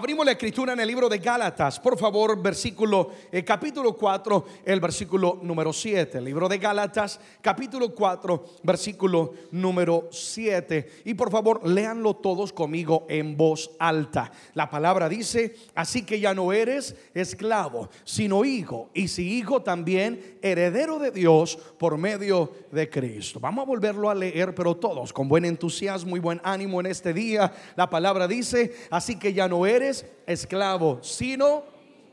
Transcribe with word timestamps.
Abrimos 0.00 0.24
la 0.24 0.32
escritura 0.32 0.72
en 0.72 0.80
el 0.80 0.88
libro 0.88 1.10
de 1.10 1.18
Gálatas, 1.18 1.78
por 1.78 1.98
favor, 1.98 2.40
versículo, 2.40 3.10
eh, 3.30 3.44
capítulo 3.44 3.92
4, 3.94 4.46
el 4.64 4.80
versículo 4.80 5.38
número 5.42 5.74
7. 5.74 6.16
El 6.16 6.24
libro 6.24 6.48
de 6.48 6.56
Gálatas, 6.56 7.20
capítulo 7.42 7.94
4, 7.94 8.42
versículo 8.62 9.34
número 9.50 10.08
7. 10.10 11.02
Y 11.04 11.12
por 11.12 11.30
favor, 11.30 11.68
léanlo 11.68 12.16
todos 12.16 12.50
conmigo 12.50 13.04
en 13.10 13.36
voz 13.36 13.72
alta. 13.78 14.32
La 14.54 14.70
palabra 14.70 15.06
dice, 15.06 15.54
así 15.74 16.06
que 16.06 16.18
ya 16.18 16.32
no 16.32 16.50
eres 16.54 16.96
esclavo, 17.12 17.90
sino 18.04 18.46
hijo. 18.46 18.88
Y 18.94 19.08
si 19.08 19.36
hijo 19.36 19.60
también, 19.60 20.38
heredero 20.40 20.98
de 20.98 21.10
Dios 21.10 21.58
por 21.78 21.98
medio 21.98 22.52
de 22.72 22.88
Cristo. 22.88 23.38
Vamos 23.38 23.64
a 23.64 23.66
volverlo 23.66 24.08
a 24.08 24.14
leer, 24.14 24.54
pero 24.54 24.78
todos 24.78 25.12
con 25.12 25.28
buen 25.28 25.44
entusiasmo 25.44 26.16
y 26.16 26.20
buen 26.20 26.40
ánimo 26.42 26.80
en 26.80 26.86
este 26.86 27.12
día. 27.12 27.52
La 27.76 27.90
palabra 27.90 28.26
dice, 28.26 28.74
así 28.90 29.18
que 29.18 29.34
ya 29.34 29.46
no 29.46 29.66
eres 29.66 29.89
esclavo, 30.26 30.98
sino 31.02 31.64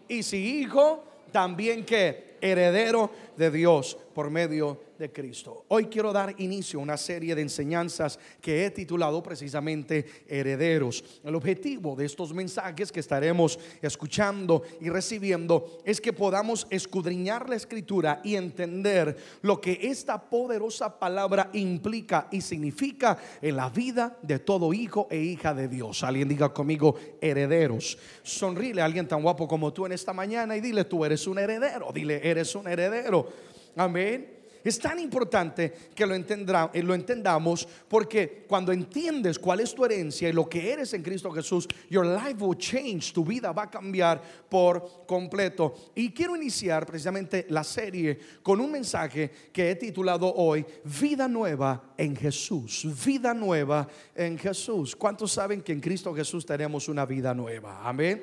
y 0.07 0.23
si 0.23 0.61
hijo, 0.61 1.03
también 1.31 1.85
que 1.85 2.37
heredero 2.41 3.09
de 3.37 3.51
Dios 3.51 3.97
por 4.13 4.29
medio 4.29 4.79
de 4.97 5.11
Cristo. 5.11 5.65
Hoy 5.67 5.85
quiero 5.85 6.11
dar 6.11 6.33
inicio 6.39 6.79
a 6.79 6.83
una 6.83 6.97
serie 6.97 7.35
de 7.35 7.43
enseñanzas 7.43 8.19
que 8.41 8.65
he 8.65 8.71
titulado 8.71 9.21
precisamente 9.21 10.23
Herederos. 10.27 11.03
El 11.23 11.35
objetivo 11.35 11.95
de 11.95 12.05
estos 12.05 12.33
mensajes 12.33 12.91
que 12.91 12.99
estaremos 12.99 13.59
escuchando 13.81 14.63
y 14.81 14.89
recibiendo 14.89 15.77
es 15.85 16.01
que 16.01 16.13
podamos 16.13 16.65
escudriñar 16.71 17.47
la 17.47 17.55
escritura 17.55 18.21
y 18.23 18.35
entender 18.35 19.15
lo 19.43 19.61
que 19.61 19.79
esta 19.83 20.19
poderosa 20.19 20.97
palabra 20.97 21.49
implica 21.53 22.27
y 22.31 22.41
significa 22.41 23.19
en 23.41 23.55
la 23.55 23.69
vida 23.69 24.17
de 24.23 24.39
todo 24.39 24.73
hijo 24.73 25.07
e 25.11 25.19
hija 25.19 25.53
de 25.53 25.67
Dios. 25.67 26.03
Alguien 26.03 26.27
diga 26.27 26.53
conmigo 26.53 26.95
herederos. 27.21 27.97
Sonríe 28.23 28.81
a 28.81 28.85
alguien 28.85 29.07
tan 29.07 29.21
guapo 29.21 29.47
como 29.47 29.71
tú 29.71 29.85
en 29.85 29.91
esta 29.91 30.13
mañana 30.13 30.57
y 30.57 30.61
dile 30.61 30.85
tú 30.85 31.05
eres 31.05 31.27
un 31.27 31.37
heredero. 31.37 31.91
Dile 31.93 32.19
eres 32.27 32.55
un 32.55 32.67
heredero. 32.67 33.26
Amén. 33.75 34.37
Es 34.67 34.79
tan 34.79 34.99
importante 34.99 35.73
que 35.95 36.05
lo, 36.05 36.13
eh, 36.13 36.83
lo 36.83 36.93
entendamos 36.93 37.65
porque 37.87 38.43
cuando 38.49 38.73
entiendes 38.73 39.39
cuál 39.39 39.61
es 39.61 39.73
tu 39.73 39.85
herencia 39.85 40.27
y 40.27 40.33
lo 40.33 40.49
que 40.49 40.73
eres 40.73 40.93
en 40.93 41.03
Cristo 41.03 41.31
Jesús, 41.31 41.69
your 41.89 42.05
life 42.05 42.43
will 42.43 42.57
change, 42.57 43.13
tu 43.13 43.23
vida 43.23 43.53
va 43.53 43.63
a 43.63 43.69
cambiar 43.71 44.21
por 44.49 45.05
completo. 45.07 45.73
Y 45.95 46.11
quiero 46.11 46.35
iniciar 46.35 46.85
precisamente 46.85 47.45
la 47.47 47.63
serie 47.63 48.19
con 48.43 48.59
un 48.59 48.69
mensaje 48.69 49.31
que 49.53 49.71
he 49.71 49.75
titulado 49.75 50.33
hoy, 50.35 50.65
Vida 50.83 51.29
Nueva 51.29 51.93
en 51.97 52.13
Jesús, 52.13 52.85
vida 53.05 53.33
nueva 53.33 53.87
en 54.13 54.37
Jesús. 54.37 54.97
¿Cuántos 54.97 55.31
saben 55.31 55.61
que 55.61 55.71
en 55.71 55.79
Cristo 55.79 56.13
Jesús 56.13 56.45
tenemos 56.45 56.89
una 56.89 57.05
vida 57.05 57.33
nueva? 57.33 57.87
Amén. 57.87 58.21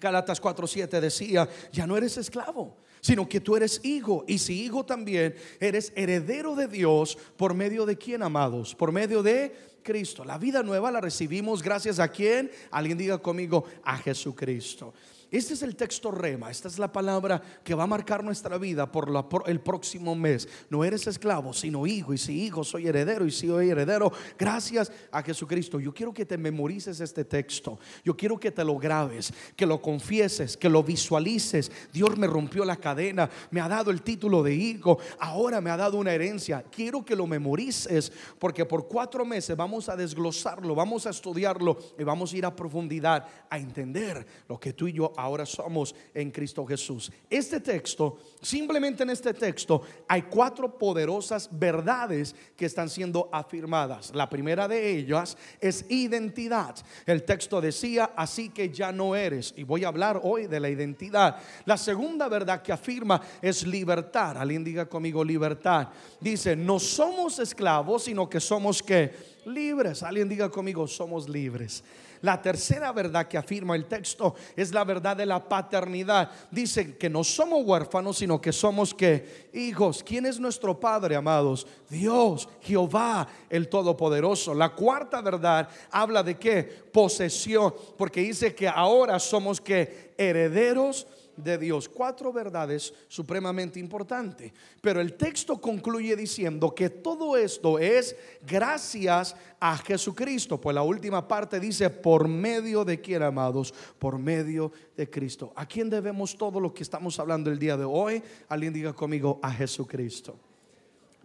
Galatas 0.00 0.40
4:7 0.40 1.00
decía, 1.00 1.48
ya 1.72 1.88
no 1.88 1.96
eres 1.96 2.16
esclavo 2.18 2.76
sino 3.00 3.28
que 3.28 3.40
tú 3.40 3.56
eres 3.56 3.80
hijo 3.82 4.24
y 4.26 4.38
si 4.38 4.62
hijo 4.62 4.84
también 4.84 5.34
eres 5.58 5.92
heredero 5.96 6.54
de 6.54 6.68
Dios 6.68 7.16
por 7.36 7.54
medio 7.54 7.86
de 7.86 7.96
quién, 7.96 8.22
amados, 8.22 8.74
por 8.74 8.92
medio 8.92 9.22
de 9.22 9.52
Cristo. 9.82 10.24
La 10.24 10.38
vida 10.38 10.62
nueva 10.62 10.90
la 10.90 11.00
recibimos 11.00 11.62
gracias 11.62 11.98
a 11.98 12.08
quién, 12.08 12.50
alguien 12.70 12.98
diga 12.98 13.18
conmigo, 13.18 13.64
a 13.82 13.96
Jesucristo. 13.96 14.92
Este 15.30 15.54
es 15.54 15.62
el 15.62 15.76
texto 15.76 16.10
rema, 16.10 16.50
esta 16.50 16.66
es 16.66 16.76
la 16.76 16.92
palabra 16.92 17.40
que 17.62 17.74
va 17.74 17.84
a 17.84 17.86
marcar 17.86 18.24
nuestra 18.24 18.58
vida 18.58 18.90
por, 18.90 19.08
el 19.46 19.60
próximo 19.60 20.16
mes. 20.16 20.48
No 20.68 20.82
eres 20.82 21.06
esclavo, 21.06 21.52
sino 21.52 21.86
hijo, 21.86 22.12
y 22.12 22.18
si 22.18 22.42
hijo 22.42 22.64
soy 22.64 22.88
heredero, 22.88 23.24
y 23.24 23.30
si 23.30 23.46
soy 23.46 23.70
heredero, 23.70 24.10
gracias 24.36 24.90
a 25.12 25.22
Jesucristo. 25.22 25.78
Yo 25.78 25.94
quiero 25.94 26.12
que 26.12 26.26
te 26.26 26.36
memorices 26.36 27.00
este 27.00 27.24
texto, 27.24 27.78
yo 28.04 28.16
quiero 28.16 28.40
que 28.40 28.50
te 28.50 28.64
lo 28.64 28.76
grabes, 28.76 29.32
que 29.54 29.66
lo 29.66 29.80
confieses, 29.80 30.56
que 30.56 30.68
lo 30.68 30.82
visualices. 30.82 31.70
Dios 31.92 32.18
me 32.18 32.26
rompió 32.26 32.64
la 32.64 32.76
cadena, 32.76 33.30
me 33.52 33.60
ha 33.60 33.68
dado 33.68 33.92
el 33.92 34.02
título 34.02 34.42
de 34.42 34.56
hijo, 34.56 34.98
ahora 35.20 35.60
me 35.60 35.70
ha 35.70 35.76
dado 35.76 35.96
una 35.96 36.12
herencia. 36.12 36.64
Quiero 36.72 37.04
que 37.04 37.14
lo 37.14 37.28
memorices, 37.28 38.12
porque 38.40 38.64
por 38.64 38.88
cuatro 38.88 39.24
meses 39.24 39.56
vamos 39.56 39.88
a 39.88 39.94
desglosarlo, 39.94 40.74
vamos 40.74 41.06
a 41.06 41.10
estudiarlo 41.10 41.78
y 41.96 42.02
vamos 42.02 42.32
a 42.32 42.36
ir 42.36 42.44
a 42.46 42.56
profundidad 42.56 43.28
a 43.48 43.58
entender 43.58 44.26
lo 44.48 44.58
que 44.58 44.72
tú 44.72 44.88
y 44.88 44.94
yo 44.94 45.12
ahora 45.20 45.46
somos 45.46 45.94
en 46.14 46.30
Cristo 46.30 46.64
Jesús. 46.66 47.12
Este 47.28 47.60
texto, 47.60 48.18
simplemente 48.40 49.02
en 49.02 49.10
este 49.10 49.34
texto, 49.34 49.82
hay 50.08 50.22
cuatro 50.22 50.78
poderosas 50.78 51.48
verdades 51.52 52.34
que 52.56 52.66
están 52.66 52.88
siendo 52.88 53.28
afirmadas. 53.32 54.14
La 54.14 54.28
primera 54.28 54.66
de 54.66 54.90
ellas 54.90 55.36
es 55.60 55.84
identidad. 55.88 56.76
El 57.06 57.24
texto 57.24 57.60
decía, 57.60 58.12
así 58.16 58.48
que 58.48 58.70
ya 58.70 58.92
no 58.92 59.14
eres. 59.14 59.52
Y 59.56 59.64
voy 59.64 59.84
a 59.84 59.88
hablar 59.88 60.20
hoy 60.22 60.46
de 60.46 60.60
la 60.60 60.70
identidad. 60.70 61.36
La 61.64 61.76
segunda 61.76 62.28
verdad 62.28 62.62
que 62.62 62.72
afirma 62.72 63.20
es 63.42 63.66
libertad. 63.66 64.38
Alguien 64.38 64.64
diga 64.64 64.86
conmigo 64.86 65.24
libertad. 65.24 65.88
Dice, 66.20 66.56
no 66.56 66.78
somos 66.78 67.38
esclavos, 67.38 68.04
sino 68.04 68.28
que 68.28 68.40
somos 68.40 68.82
que 68.82 69.12
libres. 69.46 70.02
Alguien 70.02 70.28
diga 70.28 70.48
conmigo, 70.48 70.86
somos 70.86 71.28
libres. 71.28 71.82
La 72.22 72.40
tercera 72.40 72.92
verdad 72.92 73.26
que 73.26 73.38
afirma 73.38 73.74
el 73.74 73.86
texto 73.86 74.34
es 74.54 74.72
la 74.74 74.84
verdad 74.84 75.16
de 75.16 75.26
la 75.26 75.48
paternidad. 75.48 76.30
Dice 76.50 76.96
que 76.96 77.08
no 77.08 77.24
somos 77.24 77.64
huérfanos, 77.64 78.18
sino 78.18 78.40
que 78.40 78.52
somos 78.52 78.92
que 78.92 79.48
hijos. 79.54 80.02
¿Quién 80.02 80.26
es 80.26 80.38
nuestro 80.38 80.78
Padre, 80.78 81.16
amados? 81.16 81.66
Dios, 81.88 82.48
Jehová, 82.60 83.26
el 83.48 83.68
Todopoderoso. 83.68 84.54
La 84.54 84.70
cuarta 84.70 85.22
verdad 85.22 85.68
habla 85.90 86.22
de 86.22 86.36
qué? 86.36 86.62
Posesión, 86.62 87.74
porque 87.96 88.20
dice 88.20 88.54
que 88.54 88.68
ahora 88.68 89.18
somos 89.18 89.60
que 89.60 90.12
herederos 90.18 91.06
de 91.42 91.58
Dios. 91.58 91.88
Cuatro 91.88 92.32
verdades 92.32 92.92
supremamente 93.08 93.78
importantes. 93.78 94.52
Pero 94.80 95.00
el 95.00 95.14
texto 95.14 95.60
concluye 95.60 96.16
diciendo 96.16 96.74
que 96.74 96.90
todo 96.90 97.36
esto 97.36 97.78
es 97.78 98.16
gracias 98.46 99.36
a 99.58 99.76
Jesucristo. 99.76 100.60
Pues 100.60 100.74
la 100.74 100.82
última 100.82 101.26
parte 101.26 101.60
dice, 101.60 101.90
por 101.90 102.28
medio 102.28 102.84
de 102.84 103.00
quién, 103.00 103.22
amados, 103.22 103.72
por 103.98 104.18
medio 104.18 104.72
de 104.96 105.08
Cristo. 105.08 105.52
¿A 105.56 105.66
quién 105.66 105.90
debemos 105.90 106.36
todo 106.36 106.60
lo 106.60 106.72
que 106.72 106.82
estamos 106.82 107.18
hablando 107.18 107.50
el 107.50 107.58
día 107.58 107.76
de 107.76 107.84
hoy? 107.84 108.22
Alguien 108.48 108.72
diga 108.72 108.92
conmigo, 108.92 109.38
a 109.42 109.52
Jesucristo. 109.52 110.36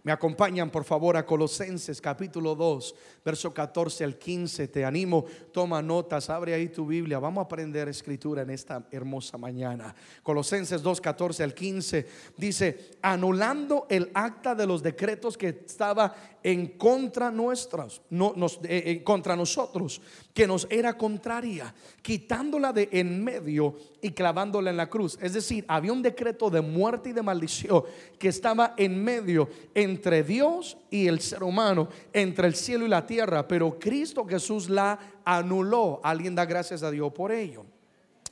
Me 0.06 0.12
acompañan 0.12 0.70
por 0.70 0.84
favor 0.84 1.16
a 1.16 1.26
Colosenses 1.26 2.00
capítulo 2.00 2.54
2, 2.54 2.94
verso 3.24 3.52
14 3.52 4.04
al 4.04 4.16
15. 4.16 4.68
Te 4.68 4.84
animo, 4.84 5.24
toma 5.52 5.82
notas, 5.82 6.30
abre 6.30 6.54
ahí 6.54 6.68
tu 6.68 6.86
Biblia. 6.86 7.18
Vamos 7.18 7.42
a 7.42 7.46
aprender 7.46 7.88
escritura 7.88 8.42
en 8.42 8.50
esta 8.50 8.86
hermosa 8.92 9.36
mañana. 9.36 9.92
Colosenses 10.22 10.80
2, 10.80 11.00
14 11.00 11.42
al 11.42 11.54
15 11.54 12.06
dice, 12.36 12.90
anulando 13.02 13.88
el 13.90 14.08
acta 14.14 14.54
de 14.54 14.68
los 14.68 14.80
decretos 14.80 15.36
que 15.36 15.48
estaba 15.48 16.14
en 16.46 16.78
contra 16.78 17.32
nuestras, 17.32 18.00
no, 18.10 18.32
eh, 18.62 18.82
eh, 18.86 19.02
contra 19.02 19.34
nosotros, 19.34 20.00
que 20.32 20.46
nos 20.46 20.68
era 20.70 20.96
contraria, 20.96 21.74
quitándola 22.00 22.72
de 22.72 22.88
en 22.92 23.24
medio 23.24 23.74
y 24.00 24.12
clavándola 24.12 24.70
en 24.70 24.76
la 24.76 24.88
cruz. 24.88 25.18
Es 25.20 25.32
decir, 25.32 25.64
había 25.66 25.92
un 25.92 26.02
decreto 26.02 26.48
de 26.48 26.60
muerte 26.60 27.08
y 27.08 27.12
de 27.12 27.22
maldición 27.24 27.82
que 28.16 28.28
estaba 28.28 28.74
en 28.76 29.02
medio 29.02 29.48
entre 29.96 30.22
Dios 30.22 30.76
y 30.90 31.06
el 31.06 31.20
ser 31.20 31.42
humano, 31.42 31.88
entre 32.12 32.46
el 32.46 32.54
cielo 32.54 32.84
y 32.84 32.88
la 32.88 33.06
tierra, 33.06 33.48
pero 33.48 33.78
Cristo 33.78 34.26
Jesús 34.26 34.68
la 34.68 34.98
anuló. 35.24 36.00
Alguien 36.04 36.34
da 36.34 36.44
gracias 36.44 36.82
a 36.82 36.90
Dios 36.90 37.10
por 37.12 37.32
ello. 37.32 37.64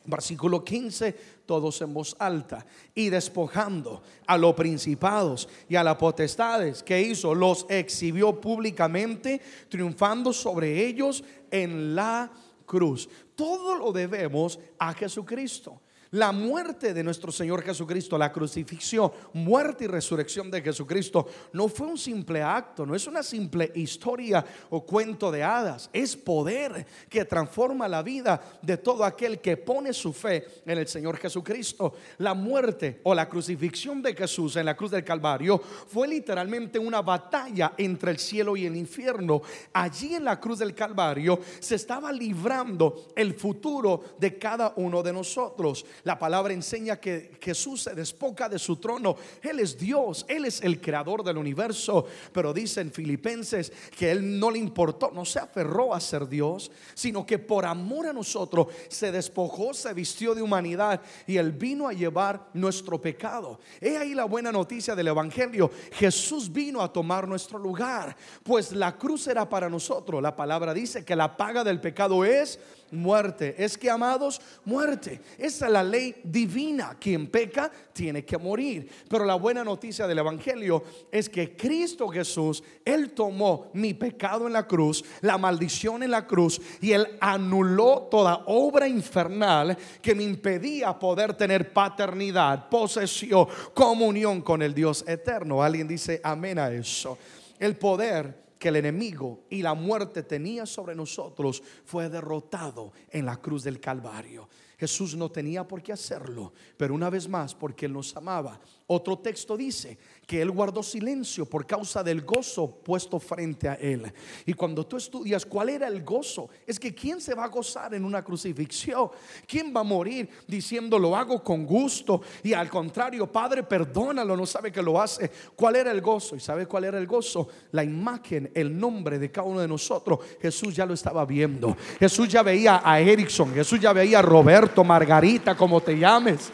Versículo 0.04 0.62
15, 0.62 1.16
todos 1.47 1.80
en 1.80 1.94
voz 1.94 2.15
alta. 2.18 2.66
Y 2.94 3.09
despojando 3.09 4.03
a 4.27 4.36
los 4.36 4.53
principados 4.53 5.48
y 5.66 5.77
a 5.77 5.83
las 5.83 5.97
potestades 5.97 6.83
que 6.83 7.00
hizo, 7.00 7.34
los 7.34 7.65
exhibió 7.71 8.39
públicamente, 8.39 9.41
triunfando 9.71 10.34
sobre 10.34 10.86
ellos 10.86 11.24
en 11.50 11.94
la 11.94 12.30
cruz. 12.66 13.09
Todo 13.34 13.77
lo 13.77 13.91
debemos 13.91 14.60
a 14.78 14.92
Jesucristo. 14.92 15.80
La 16.15 16.31
muerte 16.31 16.95
de 16.95 17.03
nuestro 17.03 17.33
Señor 17.33 17.61
Jesucristo, 17.63 18.16
la 18.16 18.31
crucifixión, 18.31 19.11
muerte 19.33 19.83
y 19.83 19.87
resurrección 19.89 20.49
de 20.49 20.63
Jesucristo, 20.63 21.27
no 21.53 21.66
fue 21.66 21.89
un 21.89 21.99
simple 21.99 22.41
acto, 22.41 22.87
no 22.87 22.95
es 22.95 23.09
una 23.09 23.25
simple 23.25 23.72
historia 23.75 24.45
o 24.71 24.87
cuento 24.87 25.33
de 25.33 25.43
hadas, 25.43 25.91
es 25.93 26.16
poder 26.16 26.87
que 27.09 27.25
transforma 27.25 27.89
la 27.89 28.01
vida 28.05 28.41
de 28.63 28.77
todo 28.77 29.03
aquel 29.03 29.41
que 29.41 29.57
pone 29.57 29.93
su 29.93 30.13
fe 30.13 30.47
en 30.65 30.78
el 30.78 30.87
Señor 30.87 31.16
Jesucristo. 31.16 31.95
La 32.19 32.33
muerte 32.33 33.01
o 33.03 33.13
la 33.13 33.28
crucifixión 33.28 34.01
de 34.01 34.15
Jesús 34.15 34.55
en 34.55 34.66
la 34.66 34.77
cruz 34.77 34.93
del 34.93 35.03
Calvario 35.03 35.59
fue 35.59 36.07
literalmente 36.07 36.78
una 36.78 37.03
batalla 37.03 37.72
entre 37.77 38.13
el 38.13 38.21
cielo 38.21 38.57
y 38.57 38.66
el 38.66 38.77
infierno. 38.77 39.43
Allí 39.72 40.15
en 40.15 40.25
la 40.25 40.39
cruz 40.39 40.61
del 40.61 40.77
Calvario 40.77 41.41
se 41.59 41.75
estaba 41.75 42.13
librando 42.13 43.09
el 43.16 43.34
futuro 43.34 44.15
de 44.16 44.39
cada 44.39 44.75
uno 44.77 45.03
de 45.03 45.13
nosotros. 45.13 45.84
La 46.04 46.18
palabra 46.18 46.53
enseña 46.53 47.01
que 47.01 47.33
Jesús 47.41 47.83
se 47.83 47.95
despoca 47.95 48.48
de 48.48 48.59
su 48.59 48.77
trono. 48.77 49.16
Él 49.42 49.60
es 49.60 49.78
Dios, 49.78 50.27
Él 50.28 50.45
es 50.45 50.60
el 50.60 50.80
creador 50.80 51.24
del 51.24 51.39
universo. 51.39 52.06
Pero 52.33 52.53
dice 52.53 52.83
en 52.83 52.92
Filipenses 52.92 53.72
que 53.97 54.10
Él 54.10 54.39
no 54.39 54.51
le 54.51 54.59
importó, 54.59 55.10
no 55.12 55.24
se 55.24 55.39
aferró 55.39 55.95
a 55.95 56.01
ser 56.01 56.28
Dios, 56.28 56.71
sino 56.95 57.24
que 57.24 57.39
por 57.39 57.65
amor 57.65 58.06
a 58.06 58.12
nosotros 58.12 58.68
se 58.89 59.10
despojó, 59.10 59.72
se 59.72 59.95
vistió 59.95 60.34
de 60.34 60.42
humanidad 60.42 61.01
y 61.27 61.39
Él 61.39 61.53
vino 61.53 61.89
a 61.89 61.95
llevar 61.95 62.48
nuestro 62.53 63.01
pecado. 63.01 63.59
He 63.80 63.97
ahí 63.97 64.15
la 64.15 64.24
buena 64.24 64.53
noticia 64.53 64.95
del 64.95 65.09
Evangelio. 65.09 65.71
Jesús 65.92 66.53
vino 66.53 66.83
a 66.83 66.92
tomar 66.92 67.27
nuestro 67.27 67.59
lugar, 67.59 68.15
pues 68.42 68.72
la 68.72 68.97
cruz 68.98 69.27
era 69.27 69.48
para 69.48 69.71
nosotros. 69.71 70.22
La 70.22 70.36
palabra 70.36 70.74
dice 70.74 71.04
que 71.04 71.16
la 71.16 71.36
paga 71.36 71.65
del 71.65 71.80
pecado 71.80 72.24
es 72.27 72.59
muerte. 72.91 73.54
Es 73.59 73.77
que, 73.77 73.91
amados, 73.91 74.41
muerte. 74.65 75.21
Esa 75.39 75.66
es 75.66 75.72
la 75.72 75.83
ley 75.83 76.16
divina. 76.22 76.97
Quien 77.01 77.27
peca 77.27 77.71
tiene 77.92 78.25
que 78.25 78.39
morir. 78.39 78.89
Pero 79.09 79.25
la 79.25 79.34
buena 79.34 79.65
noticia 79.65 80.07
del 80.07 80.19
Evangelio 80.19 80.83
es 81.10 81.28
que 81.28 81.57
Cristo 81.57 82.09
Jesús, 82.09 82.63
Él 82.84 83.10
tomó 83.10 83.71
mi 83.72 83.95
pecado 83.95 84.47
en 84.47 84.53
la 84.53 84.66
cruz, 84.66 85.04
la 85.21 85.39
maldición 85.39 86.03
en 86.03 86.10
la 86.10 86.27
cruz, 86.27 86.60
y 86.81 86.92
Él 86.92 87.16
anuló 87.21 88.09
toda 88.10 88.42
obra 88.47 88.89
infernal 88.89 89.77
que 90.01 90.15
me 90.15 90.25
impedía 90.25 90.98
poder 90.98 91.34
tener 91.34 91.72
paternidad, 91.72 92.69
posesión, 92.69 93.47
comunión 93.72 94.42
con 94.42 94.63
el 94.63 94.75
Dios 94.75 95.04
eterno. 95.07 95.63
Alguien 95.63 95.89
dice 95.89 96.21
amén 96.22 96.59
a 96.59 96.71
eso. 96.71 97.19
El 97.59 97.77
poder 97.77 98.43
que 98.65 98.71
el 98.71 98.77
enemigo 98.77 99.45
y 99.51 99.61
la 99.61 99.75
muerte 99.75 100.22
tenía 100.22 100.65
sobre 100.65 100.95
nosotros 100.95 101.63
fue 101.84 102.09
derrotado 102.09 102.93
en 103.11 103.27
la 103.27 103.37
cruz 103.37 103.63
del 103.63 103.78
Calvario. 103.78 104.49
Jesús 104.78 105.15
no 105.15 105.30
tenía 105.30 105.66
por 105.66 105.82
qué 105.82 105.92
hacerlo, 105.92 106.53
pero 106.76 106.94
una 106.94 107.10
vez 107.10 107.28
más, 107.28 107.54
porque 107.54 107.86
Él 107.86 107.92
nos 107.92 108.16
amaba. 108.16 108.60
Otro 108.86 109.18
texto 109.18 109.56
dice 109.56 109.97
que 110.26 110.42
Él 110.42 110.50
guardó 110.50 110.82
silencio 110.82 111.47
por 111.47 111.66
causa 111.66 112.03
del 112.03 112.22
gozo 112.22 112.68
puesto 112.82 113.18
frente 113.18 113.68
a 113.68 113.74
Él. 113.74 114.12
Y 114.44 114.53
cuando 114.53 114.86
tú 114.86 114.97
estudias 114.97 115.47
cuál 115.47 115.71
era 115.71 115.86
el 115.86 116.03
gozo, 116.03 116.48
es 116.66 116.78
que 116.78 116.94
¿quién 116.94 117.21
se 117.21 117.34
va 117.34 117.44
a 117.44 117.48
gozar 117.48 117.94
en 117.94 118.04
una 118.04 118.22
crucifixión? 118.22 119.10
¿Quién 119.47 119.72
va 119.74 119.80
a 119.80 119.84
morir 119.84 120.28
diciendo 120.47 120.98
lo 120.98 121.16
hago 121.16 121.42
con 121.42 121.65
gusto? 121.65 122.20
Y 122.42 122.53
al 122.53 122.68
contrario, 122.68 123.30
Padre, 123.30 123.62
perdónalo, 123.62 124.36
no 124.36 124.44
sabe 124.44 124.70
que 124.70 124.82
lo 124.82 125.00
hace. 125.00 125.30
¿Cuál 125.56 125.77
era 125.77 125.91
el 125.91 126.00
gozo? 126.00 126.36
¿Y 126.36 126.41
sabe 126.41 126.66
cuál 126.66 126.84
era 126.84 126.98
el 126.98 127.06
gozo? 127.06 127.48
La 127.72 127.84
imagen, 127.84 128.50
el 128.54 128.77
nombre 128.78 129.18
de 129.18 129.30
cada 129.30 129.47
uno 129.47 129.60
de 129.60 129.68
nosotros. 129.68 130.18
Jesús 130.41 130.74
ya 130.77 130.84
lo 130.84 130.94
estaba 130.94 131.24
viendo. 131.24 131.77
Jesús 131.98 132.28
ya 132.28 132.42
veía 132.42 132.82
a 132.84 133.00
Erickson, 133.00 133.54
Jesús 133.54 133.80
ya 133.80 133.92
veía 133.92 134.18
a 134.18 134.22
Roberto, 134.22 134.64
Margarita, 134.84 135.57
como 135.57 135.81
te 135.81 135.99
llames. 135.99 136.51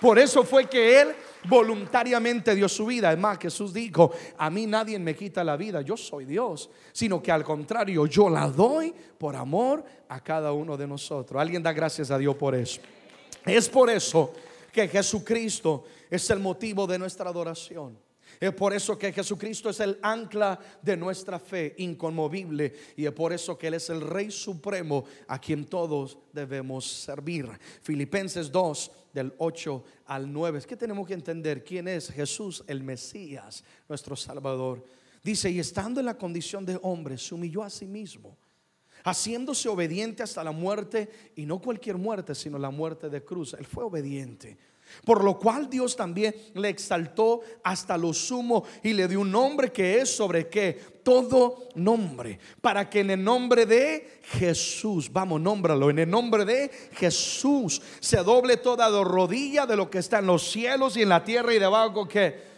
Por 0.00 0.18
eso 0.18 0.42
fue 0.44 0.66
que 0.66 1.00
Él 1.00 1.14
voluntariamente 1.44 2.54
dio 2.54 2.68
su 2.68 2.86
vida. 2.86 3.12
Es 3.12 3.18
más, 3.18 3.38
Jesús 3.38 3.72
dijo, 3.72 4.12
a 4.36 4.50
mí 4.50 4.66
nadie 4.66 4.98
me 4.98 5.14
quita 5.14 5.44
la 5.44 5.56
vida, 5.56 5.80
yo 5.82 5.96
soy 5.96 6.24
Dios, 6.24 6.70
sino 6.92 7.22
que 7.22 7.32
al 7.32 7.44
contrario, 7.44 8.06
yo 8.06 8.28
la 8.28 8.48
doy 8.48 8.94
por 9.18 9.36
amor 9.36 9.84
a 10.08 10.20
cada 10.20 10.52
uno 10.52 10.76
de 10.76 10.86
nosotros. 10.86 11.40
Alguien 11.40 11.62
da 11.62 11.72
gracias 11.72 12.10
a 12.10 12.18
Dios 12.18 12.36
por 12.36 12.54
eso. 12.54 12.80
Es 13.44 13.68
por 13.68 13.90
eso 13.90 14.32
que 14.72 14.88
Jesucristo 14.88 15.84
es 16.10 16.28
el 16.30 16.38
motivo 16.38 16.86
de 16.86 16.98
nuestra 16.98 17.30
adoración. 17.30 17.98
Es 18.42 18.52
por 18.54 18.74
eso 18.74 18.98
que 18.98 19.12
Jesucristo 19.12 19.70
es 19.70 19.78
el 19.78 20.00
ancla 20.02 20.58
de 20.82 20.96
nuestra 20.96 21.38
fe 21.38 21.76
inconmovible 21.78 22.72
y 22.96 23.06
es 23.06 23.12
por 23.12 23.32
eso 23.32 23.56
que 23.56 23.68
Él 23.68 23.74
es 23.74 23.88
el 23.88 24.00
Rey 24.00 24.32
Supremo 24.32 25.04
a 25.28 25.40
quien 25.40 25.64
todos 25.64 26.18
debemos 26.32 26.84
servir. 26.84 27.48
Filipenses 27.82 28.50
2 28.50 28.90
del 29.12 29.32
8 29.38 29.84
al 30.06 30.32
9. 30.32 30.58
Es 30.58 30.66
que 30.66 30.76
tenemos 30.76 31.06
que 31.06 31.14
entender 31.14 31.62
quién 31.62 31.86
es 31.86 32.10
Jesús, 32.10 32.64
el 32.66 32.82
Mesías, 32.82 33.62
nuestro 33.88 34.16
Salvador. 34.16 34.84
Dice, 35.22 35.48
y 35.48 35.60
estando 35.60 36.00
en 36.00 36.06
la 36.06 36.18
condición 36.18 36.66
de 36.66 36.80
hombre, 36.82 37.18
se 37.18 37.36
humilló 37.36 37.62
a 37.62 37.70
sí 37.70 37.86
mismo, 37.86 38.36
haciéndose 39.04 39.68
obediente 39.68 40.22
hasta 40.22 40.44
la 40.44 40.52
muerte, 40.52 41.08
y 41.36 41.46
no 41.46 41.60
cualquier 41.60 41.96
muerte, 41.96 42.34
sino 42.34 42.58
la 42.58 42.70
muerte 42.70 43.08
de 43.08 43.24
cruz. 43.24 43.54
Él 43.54 43.66
fue 43.66 43.84
obediente. 43.84 44.56
Por 45.04 45.24
lo 45.24 45.38
cual 45.38 45.68
Dios 45.68 45.96
también 45.96 46.34
le 46.54 46.68
exaltó 46.68 47.40
hasta 47.64 47.96
lo 47.96 48.12
sumo 48.12 48.64
y 48.82 48.92
le 48.92 49.08
dio 49.08 49.20
un 49.20 49.32
nombre 49.32 49.72
que 49.72 50.00
es 50.00 50.14
sobre 50.14 50.48
qué? 50.48 50.78
Todo 51.02 51.68
nombre. 51.74 52.38
Para 52.60 52.88
que 52.88 53.00
en 53.00 53.10
el 53.10 53.24
nombre 53.24 53.66
de 53.66 54.20
Jesús, 54.22 55.10
vamos, 55.10 55.40
nómbralo, 55.40 55.90
en 55.90 56.00
el 56.00 56.10
nombre 56.10 56.44
de 56.44 56.70
Jesús 56.92 57.82
se 58.00 58.18
doble 58.18 58.58
toda 58.58 58.88
rodilla 59.02 59.66
de 59.66 59.76
lo 59.76 59.90
que 59.90 59.98
está 59.98 60.18
en 60.18 60.26
los 60.26 60.48
cielos 60.50 60.96
y 60.96 61.02
en 61.02 61.08
la 61.08 61.24
tierra 61.24 61.54
y 61.54 61.58
debajo 61.58 62.06
que 62.06 62.51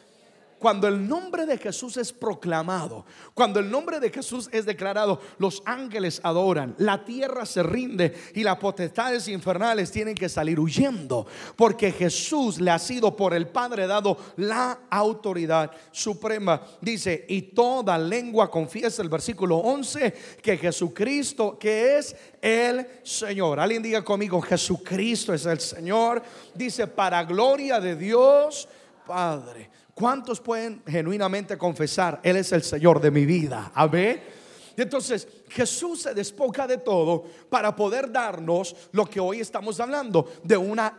cuando 0.64 0.88
el 0.88 1.06
nombre 1.06 1.44
de 1.44 1.58
Jesús 1.58 1.98
es 1.98 2.10
proclamado, 2.10 3.04
cuando 3.34 3.60
el 3.60 3.70
nombre 3.70 4.00
de 4.00 4.08
Jesús 4.08 4.48
es 4.50 4.64
declarado, 4.64 5.20
los 5.36 5.62
ángeles 5.66 6.22
adoran, 6.24 6.74
la 6.78 7.04
tierra 7.04 7.44
se 7.44 7.62
rinde 7.62 8.14
y 8.34 8.42
las 8.42 8.56
potestades 8.56 9.28
infernales 9.28 9.90
tienen 9.90 10.14
que 10.14 10.30
salir 10.30 10.58
huyendo, 10.58 11.26
porque 11.54 11.92
Jesús 11.92 12.62
le 12.62 12.70
ha 12.70 12.78
sido 12.78 13.14
por 13.14 13.34
el 13.34 13.48
Padre 13.48 13.86
dado 13.86 14.16
la 14.38 14.78
autoridad 14.88 15.70
suprema. 15.92 16.62
Dice, 16.80 17.26
y 17.28 17.42
toda 17.42 17.98
lengua 17.98 18.50
confiesa 18.50 19.02
el 19.02 19.10
versículo 19.10 19.58
11 19.58 20.14
que 20.40 20.56
Jesucristo, 20.56 21.58
que 21.58 21.98
es 21.98 22.16
el 22.40 22.86
Señor. 23.02 23.60
Alguien 23.60 23.82
diga 23.82 24.02
conmigo, 24.02 24.40
Jesucristo 24.40 25.34
es 25.34 25.44
el 25.44 25.60
Señor. 25.60 26.22
Dice, 26.54 26.86
para 26.86 27.22
gloria 27.24 27.78
de 27.80 27.96
Dios 27.96 28.66
Padre. 29.06 29.73
¿Cuántos 29.94 30.40
pueden 30.40 30.82
genuinamente 30.86 31.56
confesar, 31.56 32.20
Él 32.24 32.36
es 32.36 32.50
el 32.52 32.62
Señor 32.62 33.00
de 33.00 33.10
mi 33.10 33.24
vida? 33.24 33.70
Amén. 33.74 34.20
Entonces 34.76 35.28
Jesús 35.54 36.02
se 36.02 36.14
despoca 36.14 36.66
de 36.66 36.78
todo 36.78 37.24
para 37.48 37.76
poder 37.76 38.10
darnos 38.10 38.74
lo 38.90 39.06
que 39.06 39.20
hoy 39.20 39.38
estamos 39.38 39.78
hablando, 39.78 40.28
de 40.42 40.56
una, 40.56 40.98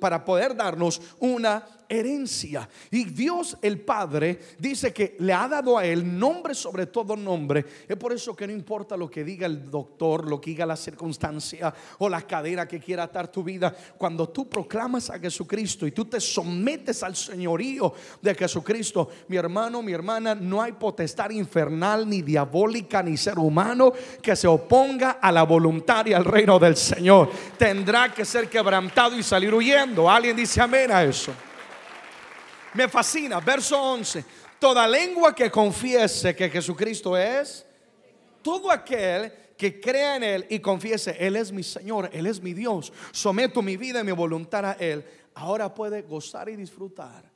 para 0.00 0.24
poder 0.24 0.56
darnos 0.56 1.00
una 1.20 1.64
herencia. 1.92 2.68
Y 2.90 3.04
Dios 3.04 3.58
el 3.60 3.80
Padre 3.80 4.38
dice 4.58 4.92
que 4.92 5.14
le 5.20 5.32
ha 5.32 5.46
dado 5.46 5.76
a 5.76 5.84
él 5.84 6.18
nombre 6.18 6.54
sobre 6.54 6.86
todo 6.86 7.14
nombre. 7.16 7.64
Es 7.86 7.96
por 7.96 8.12
eso 8.12 8.34
que 8.34 8.46
no 8.46 8.52
importa 8.52 8.96
lo 8.96 9.10
que 9.10 9.22
diga 9.22 9.46
el 9.46 9.70
doctor, 9.70 10.26
lo 10.26 10.40
que 10.40 10.50
diga 10.50 10.64
la 10.64 10.76
circunstancia 10.76 11.72
o 11.98 12.08
la 12.08 12.22
cadera 12.22 12.66
que 12.66 12.80
quiera 12.80 13.04
atar 13.04 13.30
tu 13.30 13.44
vida. 13.44 13.74
Cuando 13.98 14.30
tú 14.30 14.48
proclamas 14.48 15.10
a 15.10 15.18
Jesucristo 15.18 15.86
y 15.86 15.92
tú 15.92 16.06
te 16.06 16.18
sometes 16.18 17.02
al 17.02 17.14
señorío 17.14 17.92
de 18.22 18.34
Jesucristo, 18.34 19.10
mi 19.28 19.36
hermano, 19.36 19.82
mi 19.82 19.92
hermana, 19.92 20.34
no 20.34 20.62
hay 20.62 20.72
potestad 20.72 21.30
infernal, 21.30 22.08
ni 22.08 22.22
diabólica, 22.22 23.02
ni 23.02 23.18
ser 23.18 23.38
humano 23.38 23.91
que 24.20 24.36
se 24.36 24.46
oponga 24.46 25.18
a 25.20 25.32
la 25.32 25.42
voluntad 25.42 26.06
y 26.06 26.12
al 26.12 26.24
reino 26.24 26.58
del 26.58 26.76
Señor. 26.76 27.30
Tendrá 27.58 28.12
que 28.12 28.24
ser 28.24 28.48
quebrantado 28.48 29.16
y 29.16 29.22
salir 29.22 29.54
huyendo. 29.54 30.10
Alguien 30.10 30.36
dice 30.36 30.60
amén 30.60 30.90
a 30.90 31.02
eso. 31.02 31.32
Me 32.74 32.88
fascina, 32.88 33.40
verso 33.40 33.80
11. 33.80 34.24
Toda 34.58 34.86
lengua 34.86 35.34
que 35.34 35.50
confiese 35.50 36.34
que 36.34 36.48
Jesucristo 36.48 37.16
es, 37.16 37.66
todo 38.42 38.70
aquel 38.70 39.32
que 39.56 39.80
crea 39.80 40.16
en 40.16 40.22
Él 40.22 40.46
y 40.48 40.58
confiese, 40.58 41.16
Él 41.18 41.36
es 41.36 41.52
mi 41.52 41.62
Señor, 41.62 42.10
Él 42.12 42.26
es 42.26 42.40
mi 42.40 42.52
Dios, 42.54 42.92
someto 43.12 43.62
mi 43.62 43.76
vida 43.76 44.00
y 44.00 44.04
mi 44.04 44.12
voluntad 44.12 44.64
a 44.64 44.72
Él, 44.72 45.04
ahora 45.34 45.72
puede 45.72 46.02
gozar 46.02 46.48
y 46.48 46.56
disfrutar 46.56 47.30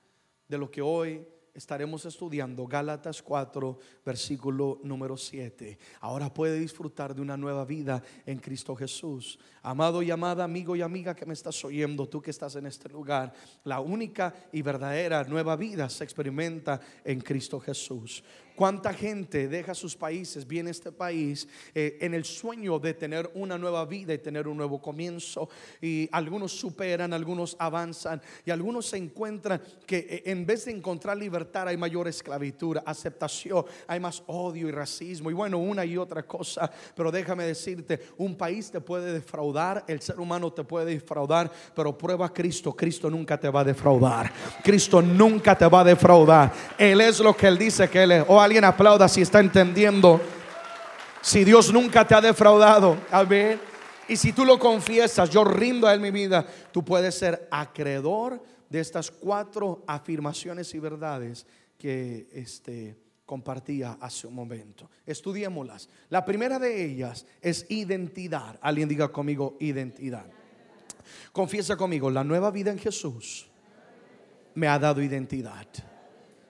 de 0.48 0.58
lo 0.58 0.70
que 0.70 0.82
hoy 0.82 1.26
estaremos 1.56 2.04
estudiando 2.04 2.66
Gálatas 2.66 3.22
4, 3.22 3.78
versículo 4.04 4.78
número 4.84 5.16
7. 5.16 5.78
Ahora 6.00 6.32
puede 6.32 6.58
disfrutar 6.58 7.14
de 7.14 7.22
una 7.22 7.36
nueva 7.36 7.64
vida 7.64 8.02
en 8.26 8.38
Cristo 8.38 8.76
Jesús. 8.76 9.38
Amado 9.62 10.02
y 10.02 10.10
amada, 10.10 10.44
amigo 10.44 10.76
y 10.76 10.82
amiga 10.82 11.16
que 11.16 11.26
me 11.26 11.32
estás 11.32 11.64
oyendo, 11.64 12.08
tú 12.08 12.20
que 12.20 12.30
estás 12.30 12.56
en 12.56 12.66
este 12.66 12.90
lugar, 12.90 13.32
la 13.64 13.80
única 13.80 14.34
y 14.52 14.60
verdadera 14.60 15.25
nueva 15.25 15.56
vida 15.56 15.88
se 15.88 16.04
experimenta 16.04 16.80
en 17.04 17.20
Cristo 17.20 17.58
Jesús. 17.58 18.22
¿Cuánta 18.56 18.94
gente 18.94 19.48
deja 19.48 19.75
sus 19.75 19.94
países, 19.94 20.46
viene 20.46 20.70
a 20.70 20.72
este 20.72 20.90
país 20.90 21.46
eh, 21.75 21.98
en 22.00 22.14
el 22.14 22.25
sueño 22.25 22.78
de 22.78 22.94
tener 22.94 23.30
una 23.34 23.58
nueva 23.58 23.84
vida 23.84 24.14
y 24.14 24.18
tener 24.18 24.48
un 24.48 24.56
nuevo 24.56 24.80
comienzo? 24.80 25.50
Y 25.82 26.08
algunos 26.10 26.52
superan, 26.52 27.12
algunos 27.12 27.54
avanzan 27.58 28.22
y 28.46 28.50
algunos 28.50 28.86
se 28.86 28.96
encuentran 28.96 29.60
que 29.86 29.98
eh, 29.98 30.22
en 30.25 30.46
vez 30.46 30.64
de 30.64 30.70
encontrar 30.70 31.18
libertad 31.18 31.68
hay 31.68 31.76
mayor 31.76 32.08
esclavitud, 32.08 32.78
aceptación, 32.86 33.66
hay 33.86 34.00
más 34.00 34.22
odio 34.26 34.68
y 34.68 34.70
racismo 34.70 35.30
y 35.30 35.34
bueno, 35.34 35.58
una 35.58 35.84
y 35.84 35.98
otra 35.98 36.22
cosa. 36.22 36.70
Pero 36.94 37.12
déjame 37.12 37.44
decirte, 37.44 38.00
un 38.16 38.36
país 38.36 38.70
te 38.70 38.80
puede 38.80 39.12
defraudar, 39.12 39.84
el 39.86 40.00
ser 40.00 40.18
humano 40.18 40.50
te 40.50 40.64
puede 40.64 40.86
defraudar, 40.86 41.52
pero 41.75 41.96
prueba 41.96 42.25
a 42.25 42.32
Cristo, 42.32 42.75
Cristo 42.75 43.10
nunca 43.10 43.38
te 43.38 43.50
va 43.50 43.60
a 43.60 43.64
defraudar. 43.64 44.32
Cristo 44.64 45.02
nunca 45.02 45.58
te 45.58 45.66
va 45.66 45.80
a 45.80 45.84
defraudar. 45.84 46.52
Él 46.78 47.02
es 47.02 47.20
lo 47.20 47.36
que 47.36 47.48
Él 47.48 47.58
dice 47.58 47.90
que 47.90 48.02
Él 48.02 48.12
es. 48.12 48.25
Oh, 48.26 48.45
alguien 48.46 48.64
aplauda 48.64 49.08
si 49.08 49.20
está 49.20 49.40
entendiendo. 49.40 50.20
Si 51.20 51.44
Dios 51.44 51.72
nunca 51.72 52.06
te 52.06 52.14
ha 52.14 52.20
defraudado, 52.20 52.96
a 53.10 53.22
ver, 53.24 53.58
Y 54.08 54.16
si 54.16 54.32
tú 54.32 54.44
lo 54.44 54.56
confiesas, 54.56 55.30
yo 55.30 55.42
rindo 55.42 55.88
a 55.88 55.92
Él 55.92 56.00
mi 56.00 56.12
vida, 56.12 56.46
tú 56.70 56.84
puedes 56.84 57.16
ser 57.16 57.48
acreedor 57.50 58.40
de 58.70 58.78
estas 58.78 59.10
cuatro 59.10 59.82
afirmaciones 59.84 60.72
y 60.74 60.78
verdades 60.78 61.44
que 61.76 62.28
este, 62.32 62.96
compartía 63.24 63.98
hace 64.00 64.28
un 64.28 64.34
momento. 64.34 64.88
Estudiémoslas. 65.04 65.88
La 66.08 66.24
primera 66.24 66.60
de 66.60 66.84
ellas 66.84 67.26
es 67.42 67.66
identidad. 67.68 68.60
Alguien 68.62 68.88
diga 68.88 69.08
conmigo 69.08 69.56
identidad. 69.58 70.26
Confiesa 71.32 71.76
conmigo, 71.76 72.08
la 72.08 72.22
nueva 72.22 72.52
vida 72.52 72.70
en 72.70 72.78
Jesús 72.78 73.48
me 74.54 74.68
ha 74.68 74.78
dado 74.78 75.02
identidad. 75.02 75.66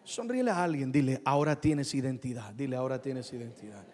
Sonríele 0.06 0.52
a 0.52 0.62
alguien, 0.62 0.92
dile, 0.92 1.20
ahora 1.24 1.60
tienes 1.60 1.92
identidad. 1.92 2.54
Dile, 2.54 2.76
ahora 2.76 3.02
tienes 3.02 3.32
identidad. 3.32 3.84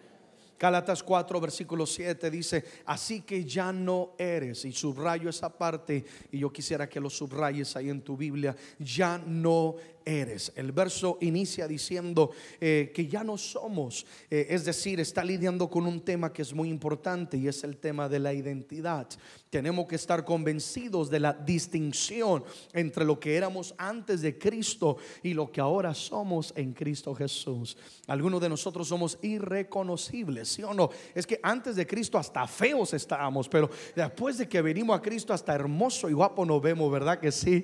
Gálatas 0.59 1.01
4, 1.01 1.41
versículo 1.41 1.87
7 1.87 2.29
dice, 2.29 2.63
así 2.85 3.21
que 3.21 3.43
ya 3.43 3.73
no 3.73 4.11
eres, 4.19 4.63
y 4.63 4.71
subrayo 4.71 5.27
esa 5.27 5.49
parte, 5.49 6.05
y 6.31 6.37
yo 6.37 6.53
quisiera 6.53 6.87
que 6.87 6.99
lo 6.99 7.09
subrayes 7.09 7.75
ahí 7.75 7.89
en 7.89 8.01
tu 8.01 8.15
Biblia, 8.15 8.55
ya 8.77 9.17
no 9.17 9.75
eres. 10.05 10.51
El 10.55 10.71
verso 10.71 11.17
inicia 11.21 11.67
diciendo 11.67 12.31
eh, 12.59 12.91
que 12.93 13.07
ya 13.07 13.23
no 13.23 13.37
somos, 13.37 14.05
eh, 14.29 14.47
es 14.49 14.65
decir, 14.65 14.99
está 14.99 15.23
lidiando 15.23 15.69
con 15.69 15.85
un 15.85 16.01
tema 16.01 16.31
que 16.31 16.41
es 16.41 16.53
muy 16.53 16.69
importante 16.69 17.37
y 17.37 17.47
es 17.47 17.63
el 17.63 17.77
tema 17.77 18.09
de 18.09 18.19
la 18.19 18.33
identidad. 18.33 19.07
Tenemos 19.49 19.85
que 19.87 19.95
estar 19.95 20.25
convencidos 20.25 21.11
de 21.11 21.19
la 21.19 21.33
distinción 21.33 22.43
entre 22.73 23.05
lo 23.05 23.19
que 23.19 23.35
éramos 23.35 23.75
antes 23.77 24.21
de 24.21 24.37
Cristo 24.37 24.97
y 25.21 25.33
lo 25.33 25.51
que 25.51 25.61
ahora 25.61 25.93
somos 25.93 26.53
en 26.55 26.73
Cristo 26.73 27.13
Jesús. 27.13 27.77
Algunos 28.07 28.41
de 28.41 28.49
nosotros 28.49 28.87
somos 28.87 29.19
irreconocibles, 29.21 30.49
¿sí 30.49 30.63
o 30.63 30.73
no? 30.73 30.89
Es 31.13 31.27
que 31.27 31.39
antes 31.43 31.75
de 31.75 31.85
Cristo 31.85 32.17
hasta 32.17 32.47
feos 32.47 32.93
estábamos, 32.93 33.47
pero 33.47 33.69
después 33.95 34.39
de 34.39 34.49
que 34.49 34.61
venimos 34.61 34.97
a 34.97 35.01
Cristo 35.01 35.33
hasta 35.33 35.53
hermoso 35.53 36.09
y 36.09 36.13
guapo 36.13 36.45
nos 36.45 36.61
vemos, 36.61 36.91
¿verdad 36.91 37.19
que 37.19 37.31
sí? 37.31 37.63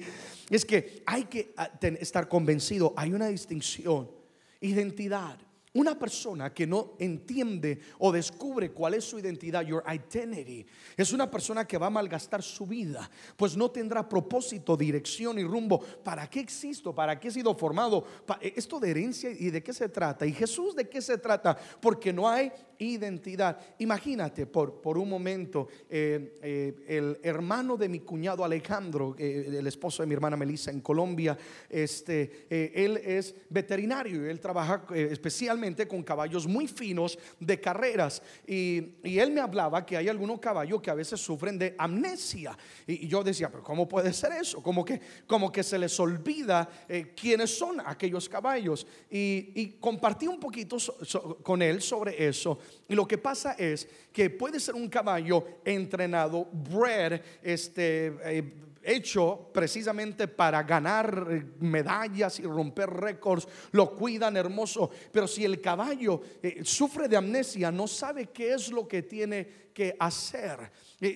Es 0.50 0.66
que 0.66 1.04
hay 1.06 1.26
que 1.26 1.54
ah, 1.58 1.72
estar 2.00 2.28
convencido, 2.28 2.94
hay 2.98 3.14
una 3.14 3.28
distinción, 3.28 4.10
identidad. 4.62 5.38
Una 5.72 6.00
persona 6.00 6.52
que 6.52 6.66
no 6.66 6.96
entiende 6.98 7.80
o 8.00 8.12
descubre 8.12 8.72
cuál 8.72 8.96
es 8.96 9.04
su 9.04 9.20
identidad, 9.20 9.64
your 9.64 9.84
identity, 9.88 10.66
es 10.98 11.14
una 11.14 11.30
persona 11.30 11.68
que 11.68 11.78
va 11.78 11.88
a 11.88 11.92
malgastar 11.92 12.42
su 12.42 12.66
vida, 12.66 13.08
pues 13.38 13.56
no 13.56 13.70
tendrá 13.70 14.10
propósito, 14.10 14.76
dirección 14.76 15.38
y 15.38 15.44
rumbo. 15.44 15.80
¿Para 15.80 16.28
qué 16.28 16.40
existo? 16.40 16.94
¿Para 16.96 17.20
qué 17.20 17.28
he 17.28 17.32
sido 17.32 17.54
formado? 17.54 18.04
Eh, 18.42 18.54
¿Esto 18.56 18.80
de 18.80 18.90
herencia 18.90 19.30
y 19.30 19.52
de 19.52 19.62
qué 19.62 19.72
se 19.72 19.90
trata? 19.90 20.26
¿Y 20.26 20.34
Jesús 20.34 20.76
de 20.76 20.90
qué 20.90 21.04
se 21.04 21.20
trata? 21.20 21.56
Porque 21.80 22.12
no 22.12 22.28
hay 22.28 22.52
identidad. 22.80 23.60
Imagínate 23.80 24.46
por, 24.46 24.82
por 24.82 24.98
un 24.98 25.10
momento, 25.10 25.68
eh, 25.90 26.38
eh, 26.42 26.76
el 26.88 27.20
hermano 27.24 27.78
de 27.78 27.90
mi 27.90 28.00
cuñado 28.00 28.44
Alejandro, 28.44 29.16
el 29.18 29.66
esposo 29.68 30.04
de 30.04 30.08
mi 30.08 30.14
hermana 30.14 30.36
Melissa 30.36 30.72
en 30.72 30.82
Colombia, 30.82 31.38
este, 31.70 32.48
él 32.50 32.98
es 32.98 33.36
veterinario 33.50 34.26
y 34.26 34.30
él 34.30 34.40
trabaja 34.40 34.86
especialmente 34.94 35.88
con 35.88 36.04
caballos 36.04 36.48
muy 36.48 36.68
finos 36.68 37.18
de 37.40 37.60
carreras. 37.60 38.22
Y, 38.48 38.96
él 39.04 39.32
me 39.32 39.42
hablaba 39.42 39.86
que 39.86 39.98
hay 39.98 40.08
algunos 40.08 40.40
caballos 40.40 40.82
que 40.82 40.90
a 40.90 40.94
veces 40.94 41.20
sufren 41.20 41.58
de 41.58 41.76
amnesia. 41.78 42.58
Y, 42.88 43.08
yo 43.08 43.24
decía, 43.24 43.50
pero 43.50 43.64
¿cómo 43.64 43.88
puede 43.88 44.14
ser 44.14 44.34
eso? 44.34 44.62
Como 44.62 44.86
que, 44.86 45.00
como 45.28 45.52
que 45.52 45.64
se 45.64 45.78
les 45.78 46.00
olvida 46.00 46.70
eh, 46.88 47.14
quiénes 47.16 47.58
son 47.58 47.82
aquellos 47.86 48.30
caballos. 48.30 48.86
Y, 49.10 49.78
compartí 49.80 50.28
un 50.28 50.40
poquito 50.40 50.78
con 51.44 51.62
él 51.62 51.82
sobre 51.82 52.28
eso. 52.28 52.60
Y 52.88 52.96
lo 52.96 53.08
que 53.08 53.18
pasa 53.18 53.54
es 53.54 53.88
que 54.12 54.30
puede 54.30 54.60
ser 54.60 54.76
un 54.76 54.90
caballo 54.90 55.46
entrenado, 55.64 56.48
bred, 56.52 57.22
este... 57.44 58.18
Eh, 58.24 58.54
hecho 58.84 59.50
precisamente 59.54 60.28
para 60.28 60.64
ganar 60.64 61.28
eh, 61.30 61.44
medallas 61.60 62.40
y 62.40 62.44
romper 62.44 62.90
récords, 62.90 63.48
lo 63.72 63.94
cuidan 63.96 64.38
hermoso, 64.38 64.90
pero 65.12 65.28
si 65.28 65.46
el 65.46 65.62
caballo 65.62 66.22
eh, 66.42 66.62
sufre 66.64 67.08
de 67.08 67.18
amnesia, 67.18 67.72
no 67.72 67.88
sabe 67.88 68.28
qué 68.28 68.54
es 68.54 68.72
lo 68.72 68.88
que 68.88 69.04
tiene 69.04 69.70
que 69.74 69.96
hacer, 70.00 70.72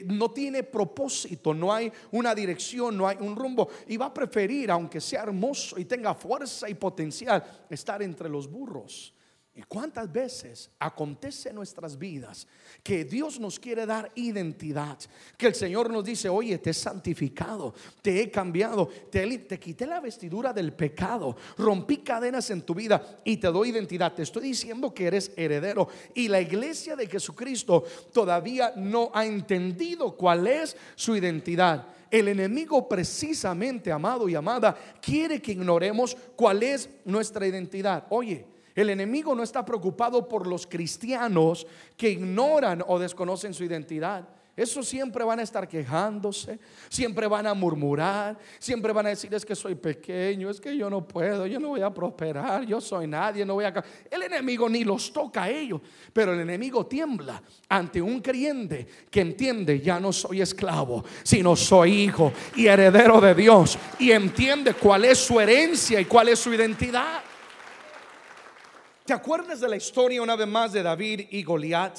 no 0.06 0.32
tiene 0.32 0.64
propósito, 0.64 1.54
no 1.54 1.74
hay 1.74 1.92
una 2.12 2.34
dirección, 2.34 2.96
no 2.96 3.08
hay 3.08 3.18
un 3.20 3.36
rumbo, 3.36 3.68
y 3.88 3.98
va 3.98 4.06
a 4.06 4.14
preferir, 4.14 4.72
aunque 4.72 5.02
sea 5.02 5.24
hermoso 5.24 5.78
y 5.78 5.84
tenga 5.84 6.14
fuerza 6.14 6.70
y 6.70 6.74
potencial, 6.76 7.44
estar 7.70 8.02
entre 8.02 8.30
los 8.30 8.50
burros. 8.50 9.14
¿Y 9.56 9.62
cuántas 9.62 10.12
veces 10.12 10.72
acontece 10.80 11.50
en 11.50 11.56
nuestras 11.56 11.96
vidas 12.00 12.48
que 12.82 13.06
Dios 13.06 13.40
nos 13.40 13.60
quiere 13.60 13.86
dar 13.86 14.12
identidad? 14.16 14.98
Que 15.38 15.46
el 15.46 15.54
Señor 15.54 15.92
nos 15.92 16.04
dice, 16.04 16.28
oye, 16.28 16.58
te 16.58 16.72
he 16.72 16.74
santificado, 16.74 17.72
te 18.02 18.20
he 18.20 18.32
cambiado, 18.32 18.88
te, 19.12 19.38
te, 19.38 19.60
quité 19.60 19.86
la 19.86 20.00
vestidura 20.00 20.54
del 20.54 20.74
pecado, 20.74 21.38
rompí 21.56 21.98
cadenas 21.98 22.50
en 22.50 22.64
tu 22.64 22.74
vida 22.74 23.20
y 23.24 23.38
te 23.38 23.46
doy 23.50 23.70
identidad. 23.70 24.16
Te 24.16 24.24
estoy 24.24 24.42
diciendo 24.42 24.92
que 24.92 25.06
eres 25.06 25.32
heredero. 25.36 25.88
Y 26.16 26.30
la 26.30 26.42
iglesia 26.42 26.96
de 26.96 27.06
Jesucristo 27.06 27.84
todavía 28.12 28.74
no 28.76 29.12
ha 29.14 29.24
entendido 29.24 30.18
cuál 30.18 30.48
es 30.48 30.76
su 30.96 31.16
identidad. 31.16 31.90
El 32.10 32.28
enemigo 32.28 32.90
precisamente, 32.90 33.92
amado 33.92 34.28
y 34.28 34.34
amada, 34.34 34.76
quiere 35.00 35.40
que 35.40 35.52
ignoremos 35.52 36.18
cuál 36.36 36.64
es 36.64 36.90
nuestra 37.06 37.46
identidad. 37.46 38.08
Oye, 38.10 38.53
el 38.76 38.90
enemigo 38.90 39.36
no 39.36 39.44
está 39.44 39.64
preocupado 39.64 40.28
por 40.28 40.48
los 40.48 40.66
cristianos 40.68 41.68
que 41.96 42.10
ignoran 42.10 42.84
o 42.88 43.00
desconocen 43.00 43.54
su 43.54 43.64
identidad. 43.64 44.28
Eso 44.56 44.84
siempre 44.84 45.24
van 45.24 45.40
a 45.40 45.42
estar 45.42 45.68
quejándose, 45.68 46.60
siempre 46.88 47.26
van 47.26 47.48
a 47.48 47.56
murmurar, 47.56 48.38
siempre 48.60 48.94
van 48.94 49.08
a 49.08 49.10
decir 49.10 49.34
es 49.34 49.44
que 49.44 49.56
soy 49.56 49.74
pequeño, 49.74 50.48
es 50.52 50.62
que 50.62 50.78
yo 50.78 50.92
no 50.92 51.08
puedo, 51.08 51.48
yo 51.48 51.60
no 51.60 51.70
voy 51.70 51.82
a 51.82 51.92
prosperar, 51.92 52.64
yo 52.64 52.80
soy 52.80 53.08
nadie, 53.08 53.44
no 53.46 53.56
voy 53.56 53.66
a... 53.66 53.84
El 54.12 54.22
enemigo 54.22 54.70
ni 54.70 54.84
los 54.84 55.12
toca 55.12 55.44
a 55.44 55.50
ellos, 55.50 55.82
pero 56.14 56.34
el 56.34 56.40
enemigo 56.42 56.86
tiembla 56.86 57.42
ante 57.68 58.00
un 58.00 58.22
creyente 58.22 58.86
que 59.10 59.22
entiende, 59.22 59.80
ya 59.80 60.00
no 60.00 60.14
soy 60.14 60.42
esclavo, 60.42 61.04
sino 61.24 61.56
soy 61.56 62.04
hijo 62.04 62.32
y 62.56 62.68
heredero 62.68 63.20
de 63.20 63.34
Dios 63.34 63.76
y 63.98 64.12
entiende 64.12 64.76
cuál 64.76 65.06
es 65.06 65.18
su 65.18 65.40
herencia 65.40 66.00
y 66.00 66.06
cuál 66.06 66.30
es 66.30 66.38
su 66.38 66.54
identidad. 66.54 67.24
¿Te 69.06 69.12
acuerdas 69.12 69.60
de 69.60 69.68
la 69.68 69.76
historia 69.76 70.22
una 70.22 70.38
vez 70.38 70.48
más 70.48 70.72
de 70.72 70.82
David 70.82 71.28
y 71.32 71.44
Goliat? 71.44 71.98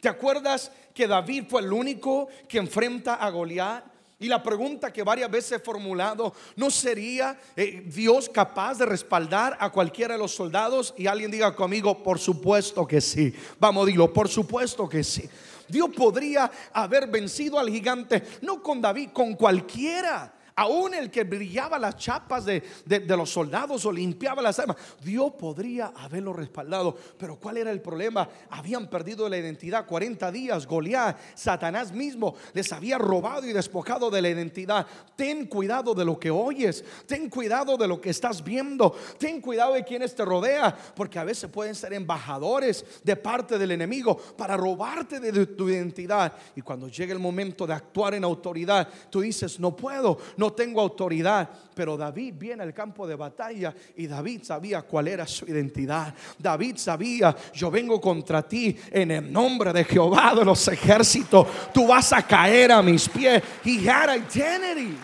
¿Te 0.00 0.08
acuerdas 0.10 0.70
que 0.92 1.06
David 1.06 1.44
fue 1.48 1.62
el 1.62 1.72
único 1.72 2.28
que 2.46 2.58
enfrenta 2.58 3.14
a 3.14 3.30
Goliat? 3.30 3.82
Y 4.18 4.28
la 4.28 4.42
pregunta 4.42 4.92
que 4.92 5.02
varias 5.02 5.30
veces 5.30 5.52
he 5.52 5.58
formulado, 5.58 6.34
¿no 6.56 6.70
sería 6.70 7.40
eh, 7.56 7.82
Dios 7.86 8.28
capaz 8.28 8.76
de 8.76 8.84
respaldar 8.84 9.56
a 9.58 9.70
cualquiera 9.70 10.12
de 10.12 10.20
los 10.20 10.34
soldados? 10.34 10.92
Y 10.98 11.06
alguien 11.06 11.30
diga 11.30 11.56
conmigo, 11.56 12.02
por 12.02 12.18
supuesto 12.18 12.86
que 12.86 13.00
sí. 13.00 13.34
Vamos, 13.58 13.86
dilo, 13.86 14.12
por 14.12 14.28
supuesto 14.28 14.86
que 14.86 15.02
sí. 15.02 15.26
Dios 15.68 15.88
podría 15.96 16.50
haber 16.74 17.06
vencido 17.08 17.58
al 17.58 17.70
gigante, 17.70 18.22
no 18.42 18.62
con 18.62 18.82
David, 18.82 19.08
con 19.14 19.34
cualquiera 19.34 20.35
aún 20.56 20.94
el 20.94 21.10
que 21.10 21.24
brillaba 21.24 21.78
las 21.78 21.96
chapas 21.96 22.46
de, 22.46 22.62
los 23.06 23.30
soldados 23.30 23.84
o 23.84 23.92
limpiaba 23.92 24.40
las 24.40 24.58
armas, 24.58 24.76
Dios 25.02 25.32
podría 25.38 25.92
haberlo 25.94 26.32
respaldado. 26.32 26.96
Pero 27.18 27.36
¿cuál 27.36 27.58
era 27.58 27.70
el 27.70 27.82
problema? 27.82 28.28
Habían 28.50 28.88
perdido 28.88 29.28
la 29.28 29.36
identidad 29.36 29.86
40 29.86 30.32
días. 30.32 30.66
Goliat, 30.66 31.18
Satanás 31.34 31.92
mismo, 31.92 32.34
les 32.54 32.72
había 32.72 32.96
robado 32.96 33.46
y 33.46 33.52
despojado 33.52 34.10
de 34.10 34.22
la 34.22 34.30
identidad. 34.30 34.86
Ten 35.14 35.46
cuidado 35.46 35.94
de 35.94 36.06
lo 36.06 36.18
que 36.18 36.30
oyes, 36.30 36.82
ten 37.06 37.28
cuidado 37.28 37.76
de 37.76 37.86
lo 37.86 38.00
que 38.00 38.10
estás 38.10 38.42
viendo, 38.42 38.96
ten 39.18 39.42
cuidado 39.42 39.74
de 39.74 39.84
quienes 39.84 40.14
te 40.14 40.24
rodea, 40.24 40.74
porque 40.94 41.18
a 41.18 41.24
veces 41.24 41.50
pueden 41.50 41.74
ser 41.74 41.92
embajadores 41.92 42.84
de 43.04 43.16
parte 43.16 43.58
del 43.58 43.72
enemigo 43.72 44.16
para 44.16 44.56
robarte 44.56 45.20
de 45.20 45.46
tu 45.46 45.68
identidad. 45.68 46.32
Y 46.54 46.62
cuando 46.62 46.88
llega 46.88 47.12
el 47.12 47.18
momento 47.18 47.66
de 47.66 47.74
actuar 47.74 48.14
en 48.14 48.24
autoridad, 48.24 48.88
tú 49.10 49.20
dices, 49.20 49.60
no 49.60 49.76
puedo, 49.76 50.16
no 50.38 50.45
tengo 50.52 50.80
autoridad. 50.80 51.48
Pero 51.74 51.96
David 51.96 52.34
viene 52.36 52.62
al 52.62 52.72
campo 52.72 53.06
de 53.06 53.14
batalla 53.14 53.74
y 53.96 54.06
David 54.06 54.42
sabía 54.42 54.82
cuál 54.82 55.08
era 55.08 55.26
su 55.26 55.44
identidad. 55.46 56.14
David 56.38 56.76
sabía, 56.76 57.34
yo 57.52 57.70
vengo 57.70 58.00
contra 58.00 58.46
ti 58.46 58.76
en 58.90 59.10
el 59.10 59.32
nombre 59.32 59.72
de 59.72 59.84
Jehová 59.84 60.34
de 60.34 60.44
los 60.44 60.66
ejércitos. 60.68 61.46
Tú 61.72 61.86
vas 61.86 62.12
a 62.12 62.26
caer 62.26 62.72
a 62.72 62.82
mis 62.82 63.08
pies. 63.08 63.42
He 63.64 63.88
had 63.88 64.14
identity. 64.14 64.96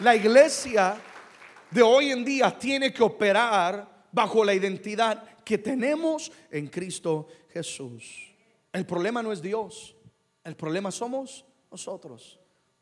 La 0.00 0.16
iglesia 0.16 0.96
de 1.70 1.82
hoy 1.82 2.10
en 2.10 2.24
día 2.24 2.56
tiene 2.58 2.92
que 2.92 3.02
operar 3.02 4.06
bajo 4.10 4.44
la 4.44 4.54
identidad 4.54 5.22
que 5.44 5.58
tenemos 5.58 6.32
en 6.50 6.68
Cristo 6.68 7.28
Jesús. 7.52 8.32
El 8.72 8.86
problema 8.86 9.22
no 9.22 9.32
es 9.32 9.42
Dios, 9.42 9.96
el 10.44 10.56
problema 10.56 10.90
somos 10.90 11.44
nosotros. 11.70 12.39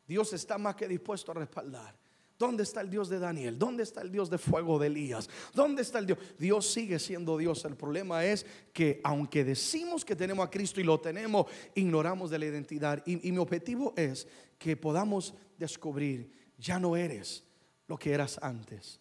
Dios 0.09 0.33
está 0.33 0.57
más 0.57 0.75
que 0.75 0.87
dispuesto 0.87 1.31
a 1.31 1.35
respaldar. 1.35 1.95
¿Dónde 2.35 2.63
está 2.63 2.81
el 2.81 2.89
Dios 2.89 3.09
de 3.09 3.19
Daniel? 3.19 3.59
¿Dónde 3.59 3.83
está 3.83 4.01
el 4.01 4.11
Dios 4.11 4.27
de 4.27 4.39
fuego 4.39 4.79
de 4.79 4.87
Elías? 4.87 5.29
¿Dónde 5.53 5.83
está 5.83 5.99
el 5.99 6.07
Dios? 6.07 6.17
Dios 6.39 6.65
sigue 6.67 6.97
siendo 6.97 7.37
Dios. 7.37 7.63
El 7.65 7.75
problema 7.75 8.25
es 8.25 8.43
que 8.73 8.99
aunque 9.03 9.43
decimos 9.43 10.03
que 10.03 10.15
tenemos 10.15 10.47
a 10.47 10.49
Cristo 10.49 10.81
y 10.81 10.83
lo 10.83 10.99
tenemos, 10.99 11.45
ignoramos 11.75 12.31
de 12.31 12.39
la 12.39 12.45
identidad. 12.47 13.03
Y, 13.05 13.31
mi 13.31 13.37
objetivo 13.37 13.93
es 13.95 14.27
que 14.57 14.75
podamos 14.75 15.35
descubrir, 15.59 16.31
ya 16.57 16.79
no 16.79 16.97
eres 16.97 17.43
lo 17.87 17.99
que 17.99 18.11
eras 18.11 18.39
antes. 18.41 18.99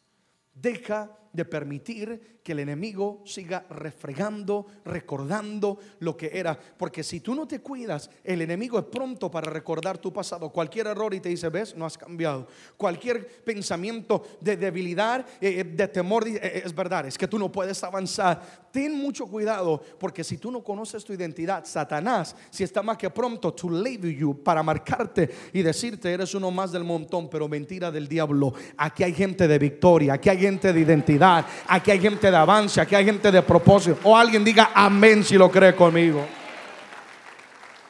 Deja 0.53 1.17
de 1.33 1.45
permitir 1.45 2.39
que 2.43 2.53
el 2.53 2.61
enemigo 2.61 3.21
siga 3.27 3.67
refregando, 3.69 4.67
recordando 4.85 5.79
lo 5.99 6.17
que 6.17 6.31
era. 6.33 6.59
Porque 6.59 7.03
si 7.03 7.21
tú 7.21 7.35
no 7.35 7.47
te 7.47 7.61
cuidas, 7.61 8.09
el 8.25 8.41
enemigo 8.41 8.79
es 8.79 8.87
pronto 8.87 9.31
para 9.31 9.51
recordar 9.51 9.99
tu 9.99 10.13
pasado. 10.13 10.51
Cualquier 10.51 10.87
error 10.87 11.13
y 11.13 11.21
te 11.21 11.29
dice, 11.29 11.51
ves, 11.51 11.77
no 11.77 11.85
has 11.85 11.99
cambiado. 11.99 12.47
Cualquier 12.77 13.27
pensamiento 13.45 14.23
de 14.41 14.57
debilidad, 14.57 15.27
eh, 15.41 15.61
eh, 15.61 15.65
de 15.65 15.89
temor, 15.89 16.27
eh, 16.27 16.63
es 16.65 16.75
verdad, 16.75 17.07
es 17.07 17.19
que 17.19 17.29
tú 17.29 17.39
no 17.39 17.53
puedes 17.53 17.85
avanzar. 17.85 18.69
Ten 18.73 18.95
mucho 18.95 19.27
cuidado 19.27 19.83
porque 19.99 20.25
si 20.25 20.39
tú 20.39 20.51
no 20.51 20.63
conoces 20.65 21.05
tu 21.05 21.13
identidad, 21.13 21.65
Satanás, 21.67 22.35
si 22.51 22.65
está 22.65 22.83
más 22.83 22.97
que 22.97 23.11
pronto 23.11 23.53
to 23.53 23.69
label 23.69 24.17
you, 24.17 24.43
para 24.43 24.63
marcarte 24.63 25.29
y 25.53 25.63
decirte, 25.63 26.13
eres 26.13 26.35
uno 26.35 26.51
más 26.51 26.73
del 26.73 26.85
montón, 26.85 27.29
pero 27.29 27.49
mentira 27.49 27.91
del 27.91 28.09
diablo. 28.09 28.55
Aquí 28.79 29.03
hay 29.03 29.13
gente 29.13 29.47
de 29.47 29.59
victoria, 29.59 30.15
aquí 30.15 30.31
hay 30.31 30.39
gente 30.39 30.73
de 30.73 30.81
identidad, 30.81 31.18
aquí 31.67 31.91
hay 31.91 32.01
gente 32.01 32.31
de 32.31 32.37
avance, 32.37 32.81
aquí 32.81 32.95
hay 32.95 33.05
gente 33.05 33.31
de 33.31 33.43
propósito. 33.43 33.99
O 34.05 34.17
alguien 34.17 34.45
diga 34.45 34.71
amén 34.75 35.25
si 35.25 35.37
lo 35.37 35.51
cree 35.51 35.75
conmigo. 35.75 36.38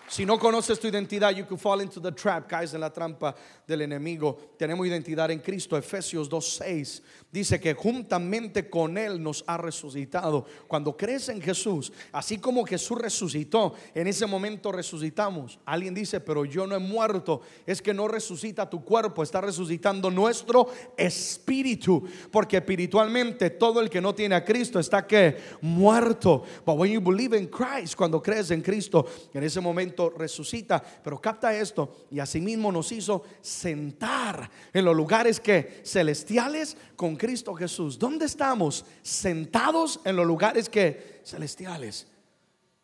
Si 0.09 0.25
no 0.25 0.39
conoces 0.39 0.81
tu 0.81 0.89
identidad, 0.89 1.35
you 1.35 1.45
could 1.45 1.61
fall 1.61 1.83
into 1.83 2.01
the 2.01 2.11
trap, 2.11 2.49
caes 2.49 2.73
en 2.73 2.81
la 2.81 2.91
trampa 2.91 3.35
del 3.67 3.83
enemigo. 3.83 4.39
Tenemos 4.57 4.87
identidad 4.87 5.31
en 5.31 5.41
Cristo. 5.41 5.77
Efesios 5.77 6.31
2:6 6.31 7.03
dice 7.31 7.61
que 7.61 7.75
juntamente 7.75 8.71
con 8.71 8.97
él 8.97 9.23
nos 9.23 9.45
ha 9.47 9.59
resucitado. 9.59 10.47
Cuando 10.67 10.97
crees 10.97 11.29
en 11.29 11.43
Jesús, 11.43 11.93
así 12.11 12.39
como 12.39 12.65
Jesús 12.65 12.97
resucitó, 12.97 13.75
en 13.95 14.07
ese 14.07 14.25
momento 14.25 14.73
resucitamos. 14.73 15.59
Alguien 15.67 15.93
dice, 15.93 16.21
"Pero 16.21 16.47
yo 16.47 16.67
no 16.67 16.75
he 16.75 16.79
muerto." 16.79 17.43
Es 17.67 17.83
que 17.83 17.93
no 17.93 18.09
resucita 18.09 18.69
tu 18.71 18.83
cuerpo, 18.83 19.23
está 19.23 19.43
resucitando 19.43 20.11
nuestro 20.11 20.69
espíritu, 20.97 22.03
porque 22.31 22.57
espiritualmente 22.57 23.51
todo 23.51 23.81
el 23.81 23.91
que 23.91 24.01
no 24.01 24.15
tiene 24.15 24.37
a 24.37 24.45
Cristo 24.45 24.79
está 24.79 25.07
que 25.07 25.37
muerto. 25.61 26.45
But 26.65 26.79
when 26.79 26.93
you 26.93 27.01
believe 27.03 27.37
in 27.37 27.49
Christ, 27.49 27.95
cuando 27.95 28.23
crees 28.23 28.51
en 28.51 28.63
Cristo, 28.63 29.07
en 29.35 29.45
ese 29.45 29.61
momento 29.61 29.98
resucita. 30.17 30.83
Pero 31.03 31.21
capta 31.21 31.57
esto 31.57 32.07
y 32.11 32.21
asimismo 32.21 32.71
nos 32.71 32.93
hizo 32.93 33.25
sentar 33.41 34.51
en 34.73 34.85
los 34.85 34.95
lugares 34.95 35.41
que 35.41 35.83
celestiales 35.85 36.77
con 36.97 37.17
Cristo 37.17 37.55
Jesús. 37.55 37.99
¿Dónde 37.99 38.27
estamos? 38.27 38.85
Sentados 39.03 40.01
en 40.05 40.17
los 40.17 40.27
lugares 40.27 40.69
que 40.69 41.21
celestiales. 41.25 42.07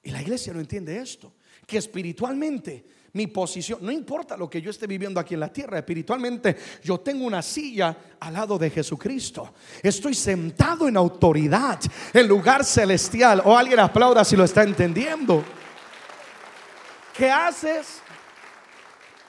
Y 0.03 0.11
la 0.11 0.21
iglesia 0.21 0.53
no 0.53 0.61
entiende 0.61 0.99
esto, 0.99 1.33
que 1.67 1.79
espiritualmente 1.79 2.85
mi 3.15 3.29
posición, 3.29 3.79
no 3.81 3.93
importa 3.93 4.37
lo 4.37 4.51
que 4.51 4.61
yo 4.61 4.71
esté 4.71 4.89
viviendo 4.89 5.21
aquí 5.21 5.35
en 5.35 5.41
la 5.41 5.53
tierra, 5.53 5.79
espiritualmente 5.79 6.57
yo 6.83 6.99
tengo 6.99 7.25
una 7.25 7.43
silla 7.43 7.97
al 8.19 8.33
lado 8.33 8.59
de 8.59 8.71
Jesucristo. 8.71 9.55
Estoy 9.81 10.15
sentado 10.15 10.89
en 10.89 10.97
autoridad, 10.97 11.81
en 12.13 12.27
lugar 12.27 12.65
celestial. 12.65 13.41
O 13.45 13.57
alguien 13.57 13.79
aplauda 13.79 14.25
si 14.25 14.35
lo 14.35 14.43
está 14.43 14.65
entendiendo. 14.65 15.45
¿Qué 17.17 17.31
haces? 17.31 18.01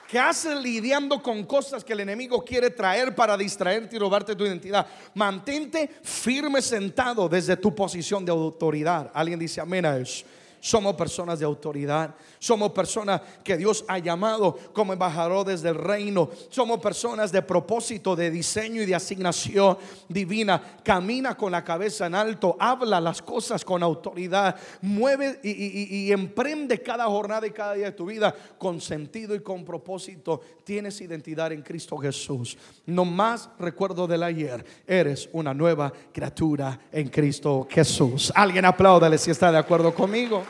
¿Qué 0.08 0.18
haces 0.18 0.56
lidiando 0.56 1.22
con 1.22 1.44
cosas 1.44 1.82
que 1.82 1.92
el 1.92 2.00
enemigo 2.00 2.44
quiere 2.44 2.70
traer 2.70 3.14
para 3.14 3.36
distraerte 3.36 3.96
y 3.96 3.98
robarte 3.98 4.36
tu 4.36 4.44
identidad? 4.44 4.86
Mantente 5.14 5.88
firme 6.02 6.62
sentado 6.62 7.28
desde 7.28 7.56
tu 7.56 7.74
posición 7.74 8.24
de 8.24 8.30
autoridad. 8.30 9.10
Alguien 9.12 9.38
dice 9.38 9.60
amén 9.60 9.84
a 9.84 9.96
eso. 9.96 10.24
Somos 10.60 10.94
personas 10.94 11.38
de 11.38 11.44
autoridad. 11.44 12.14
Somos 12.38 12.72
personas 12.72 13.20
que 13.44 13.56
Dios 13.56 13.84
ha 13.88 13.98
llamado 13.98 14.58
como 14.72 14.92
embajadores 14.92 15.62
del 15.62 15.76
reino. 15.76 16.30
Somos 16.48 16.80
personas 16.80 17.30
de 17.30 17.42
propósito, 17.42 18.16
de 18.16 18.30
diseño 18.30 18.82
y 18.82 18.86
de 18.86 18.94
asignación 18.94 19.78
divina. 20.08 20.78
Camina 20.82 21.36
con 21.36 21.52
la 21.52 21.62
cabeza 21.62 22.06
en 22.06 22.14
alto. 22.14 22.56
Habla 22.58 23.00
las 23.00 23.22
cosas 23.22 23.64
con 23.64 23.82
autoridad. 23.82 24.56
Mueve 24.82 25.40
y, 25.42 26.10
emprende 26.12 26.82
cada 26.82 27.06
jornada 27.06 27.46
y 27.46 27.50
cada 27.50 27.74
día 27.74 27.86
de 27.86 27.92
tu 27.92 28.06
vida 28.06 28.34
con 28.58 28.80
sentido 28.80 29.34
y 29.34 29.40
con 29.40 29.64
propósito. 29.64 30.40
Tienes 30.64 31.00
identidad 31.00 31.52
en 31.52 31.62
Cristo 31.62 31.96
Jesús. 31.96 32.56
No 32.86 33.04
más 33.04 33.48
recuerdo 33.58 34.06
del 34.06 34.22
ayer. 34.22 34.64
Eres 34.86 35.28
una 35.32 35.54
nueva 35.54 35.92
criatura 36.12 36.78
en 36.90 37.08
Cristo 37.08 37.66
Jesús. 37.70 38.32
Alguien 38.34 38.64
apláudale 38.64 39.18
si 39.18 39.30
está 39.30 39.52
de 39.52 39.58
acuerdo 39.58 39.94
conmigo. 39.94 40.42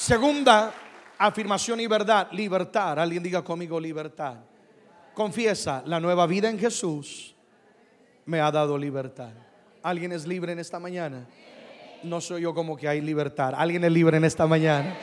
Segunda 0.00 0.72
afirmación 1.18 1.78
y 1.78 1.86
verdad, 1.86 2.28
libertad. 2.32 2.98
Alguien 2.98 3.22
diga 3.22 3.44
conmigo 3.44 3.78
libertad. 3.78 4.36
Confiesa, 5.12 5.82
la 5.84 6.00
nueva 6.00 6.26
vida 6.26 6.48
en 6.48 6.58
Jesús 6.58 7.36
me 8.24 8.40
ha 8.40 8.50
dado 8.50 8.78
libertad. 8.78 9.32
¿Alguien 9.82 10.12
es 10.12 10.26
libre 10.26 10.52
en 10.52 10.58
esta 10.58 10.78
mañana? 10.78 11.26
No 12.02 12.22
soy 12.22 12.40
yo 12.40 12.54
como 12.54 12.78
que 12.78 12.88
hay 12.88 13.02
libertad. 13.02 13.52
¿Alguien 13.54 13.84
es 13.84 13.92
libre 13.92 14.16
en 14.16 14.24
esta 14.24 14.46
mañana? 14.46 14.96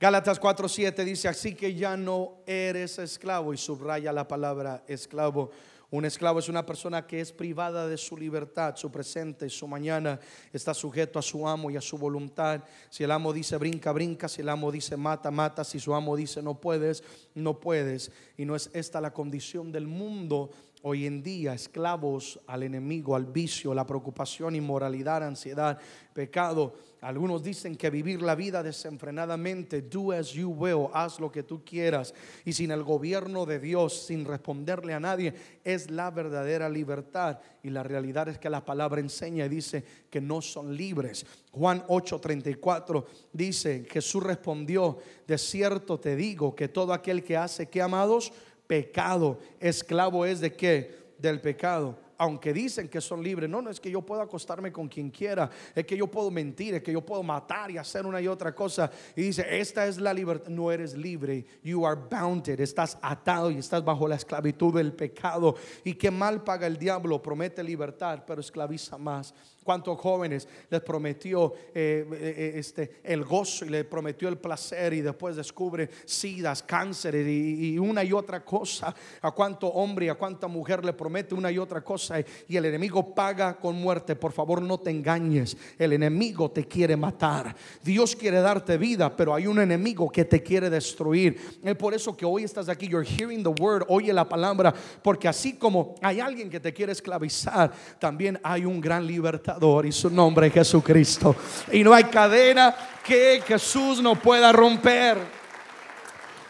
Gálatas 0.00 0.40
4:7 0.40 1.04
dice, 1.04 1.28
así 1.28 1.54
que 1.54 1.74
ya 1.74 1.98
no 1.98 2.38
eres 2.46 2.98
esclavo 2.98 3.52
y 3.52 3.58
subraya 3.58 4.10
la 4.10 4.26
palabra 4.26 4.84
esclavo 4.88 5.50
un 5.90 6.04
esclavo 6.04 6.40
es 6.40 6.48
una 6.48 6.66
persona 6.66 7.06
que 7.06 7.20
es 7.20 7.32
privada 7.32 7.86
de 7.86 7.96
su 7.96 8.16
libertad, 8.16 8.74
su 8.74 8.90
presente, 8.90 9.48
su 9.48 9.68
mañana. 9.68 10.18
Está 10.52 10.74
sujeto 10.74 11.18
a 11.18 11.22
su 11.22 11.46
amo 11.46 11.70
y 11.70 11.76
a 11.76 11.80
su 11.80 11.96
voluntad. 11.96 12.64
Si 12.90 13.04
el 13.04 13.12
amo 13.12 13.32
dice 13.32 13.56
brinca, 13.56 13.92
brinca. 13.92 14.28
Si 14.28 14.40
el 14.40 14.48
amo 14.48 14.72
dice 14.72 14.96
mata, 14.96 15.30
mata. 15.30 15.62
Si 15.62 15.78
su 15.78 15.94
amo 15.94 16.16
dice 16.16 16.42
no 16.42 16.60
puedes, 16.60 17.04
no 17.34 17.60
puedes. 17.60 18.10
Y 18.36 18.44
no 18.44 18.56
es 18.56 18.68
esta 18.72 19.00
la 19.00 19.12
condición 19.12 19.70
del 19.70 19.86
mundo 19.86 20.50
hoy 20.88 21.04
en 21.04 21.20
día, 21.20 21.52
esclavos 21.52 22.38
al 22.46 22.62
enemigo, 22.62 23.16
al 23.16 23.26
vicio, 23.26 23.74
la 23.74 23.84
preocupación, 23.84 24.54
inmoralidad, 24.54 25.24
ansiedad, 25.24 25.80
pecado 26.14 26.74
algunos 27.06 27.42
dicen 27.42 27.76
que 27.76 27.88
vivir 27.88 28.20
la 28.20 28.34
vida 28.34 28.64
desenfrenadamente, 28.64 29.82
do 29.82 30.12
as 30.12 30.32
you 30.32 30.48
will, 30.48 30.88
haz 30.92 31.20
lo 31.20 31.30
que 31.30 31.44
tú 31.44 31.62
quieras, 31.64 32.12
y 32.44 32.52
sin 32.52 32.72
el 32.72 32.82
gobierno 32.82 33.46
de 33.46 33.60
Dios, 33.60 34.06
sin 34.06 34.24
responderle 34.24 34.92
a 34.92 34.98
nadie, 34.98 35.32
es 35.62 35.88
la 35.90 36.10
verdadera 36.10 36.68
libertad. 36.68 37.38
Y 37.62 37.70
la 37.70 37.82
realidad 37.82 38.28
es 38.28 38.38
que 38.38 38.50
la 38.50 38.64
palabra 38.64 39.00
enseña 39.00 39.44
y 39.44 39.48
dice 39.48 39.84
que 40.10 40.20
no 40.20 40.40
son 40.42 40.74
libres. 40.74 41.26
Juan 41.52 41.84
8:34 41.86 43.04
dice, 43.32 43.86
Jesús 43.88 44.24
respondió, 44.24 44.98
de 45.28 45.38
cierto 45.38 46.00
te 46.00 46.16
digo 46.16 46.56
que 46.56 46.66
todo 46.66 46.92
aquel 46.92 47.22
que 47.22 47.36
hace 47.36 47.68
que 47.68 47.82
amados, 47.82 48.32
pecado, 48.66 49.38
esclavo 49.60 50.24
es 50.24 50.40
de 50.40 50.52
qué? 50.52 51.06
Del 51.18 51.40
pecado 51.40 51.96
aunque 52.18 52.52
dicen 52.52 52.88
que 52.88 53.00
son 53.00 53.22
libres, 53.22 53.48
no, 53.48 53.60
no 53.62 53.70
es 53.70 53.80
que 53.80 53.90
yo 53.90 54.02
puedo 54.02 54.20
acostarme 54.20 54.72
con 54.72 54.88
quien 54.88 55.10
quiera, 55.10 55.50
es 55.74 55.84
que 55.84 55.96
yo 55.96 56.06
puedo 56.06 56.30
mentir, 56.30 56.74
es 56.74 56.82
que 56.82 56.92
yo 56.92 57.04
puedo 57.04 57.22
matar 57.22 57.70
y 57.70 57.78
hacer 57.78 58.06
una 58.06 58.20
y 58.20 58.28
otra 58.28 58.54
cosa. 58.54 58.90
Y 59.14 59.22
dice, 59.22 59.46
esta 59.58 59.86
es 59.86 59.98
la 59.98 60.14
libertad, 60.14 60.48
no 60.48 60.70
eres 60.70 60.96
libre, 60.96 61.44
you 61.62 61.86
are 61.86 62.00
bounded, 62.10 62.60
estás 62.60 62.98
atado 63.02 63.50
y 63.50 63.58
estás 63.58 63.84
bajo 63.84 64.08
la 64.08 64.16
esclavitud 64.16 64.74
del 64.74 64.92
pecado. 64.92 65.56
Y 65.84 65.94
qué 65.94 66.10
mal 66.10 66.42
paga 66.42 66.66
el 66.66 66.78
diablo, 66.78 67.22
promete 67.22 67.62
libertad, 67.62 68.24
pero 68.26 68.40
esclaviza 68.40 68.96
más. 68.98 69.34
¿Cuántos 69.66 69.98
jóvenes 69.98 70.46
les 70.70 70.80
prometió 70.80 71.52
eh, 71.74 72.06
eh, 72.08 72.34
eh, 72.36 72.52
este, 72.54 73.00
el 73.02 73.24
gozo 73.24 73.64
y 73.64 73.70
le 73.70 73.82
prometió 73.82 74.28
el 74.28 74.38
placer 74.38 74.92
y 74.92 75.00
después 75.00 75.34
descubre 75.34 75.90
sidas, 76.04 76.62
cáncer 76.62 77.16
y, 77.16 77.76
una 77.76 78.04
y 78.04 78.12
otra 78.12 78.44
cosa? 78.44 78.94
¿A 79.20 79.32
cuánto 79.32 79.66
hombre 79.66 80.06
y 80.06 80.08
a 80.08 80.14
cuánta 80.14 80.46
mujer 80.46 80.84
le 80.84 80.92
promete 80.92 81.34
una 81.34 81.50
y 81.50 81.58
otra 81.58 81.82
cosa 81.82 82.14
y 82.46 82.56
el 82.56 82.64
enemigo 82.64 83.12
paga 83.12 83.58
con 83.58 83.74
muerte? 83.74 84.14
Por 84.14 84.30
favor, 84.30 84.62
no 84.62 84.78
te 84.78 84.90
engañes. 84.90 85.56
El 85.76 85.94
enemigo 85.94 86.48
te 86.48 86.68
quiere 86.68 86.96
matar. 86.96 87.56
Dios 87.82 88.14
quiere 88.14 88.38
darte 88.38 88.78
vida, 88.78 89.16
pero 89.16 89.34
hay 89.34 89.48
un 89.48 89.58
enemigo 89.58 90.08
que 90.12 90.24
te 90.24 90.44
quiere 90.44 90.70
destruir. 90.70 91.58
Es 91.60 91.74
por 91.74 91.92
eso 91.92 92.16
que 92.16 92.24
hoy 92.24 92.44
estás 92.44 92.68
aquí. 92.68 92.86
You're 92.86 93.04
hearing 93.04 93.42
the 93.42 93.60
word. 93.60 93.84
Oye 93.88 94.12
la 94.12 94.28
palabra. 94.28 94.72
Porque 95.02 95.26
así 95.26 95.54
como 95.54 95.96
hay 96.02 96.20
alguien 96.20 96.48
que 96.48 96.60
te 96.60 96.72
quiere 96.72 96.92
esclavizar, 96.92 97.72
también 97.98 98.38
hay 98.44 98.64
un 98.64 98.80
gran 98.80 99.04
libertad 99.04 99.55
y 99.84 99.92
su 99.92 100.10
nombre 100.10 100.48
es 100.48 100.52
Jesucristo. 100.52 101.34
Y 101.72 101.82
no 101.82 101.94
hay 101.94 102.04
cadena 102.04 102.74
que 103.04 103.42
Jesús 103.46 104.02
no 104.02 104.14
pueda 104.16 104.52
romper. 104.52 105.18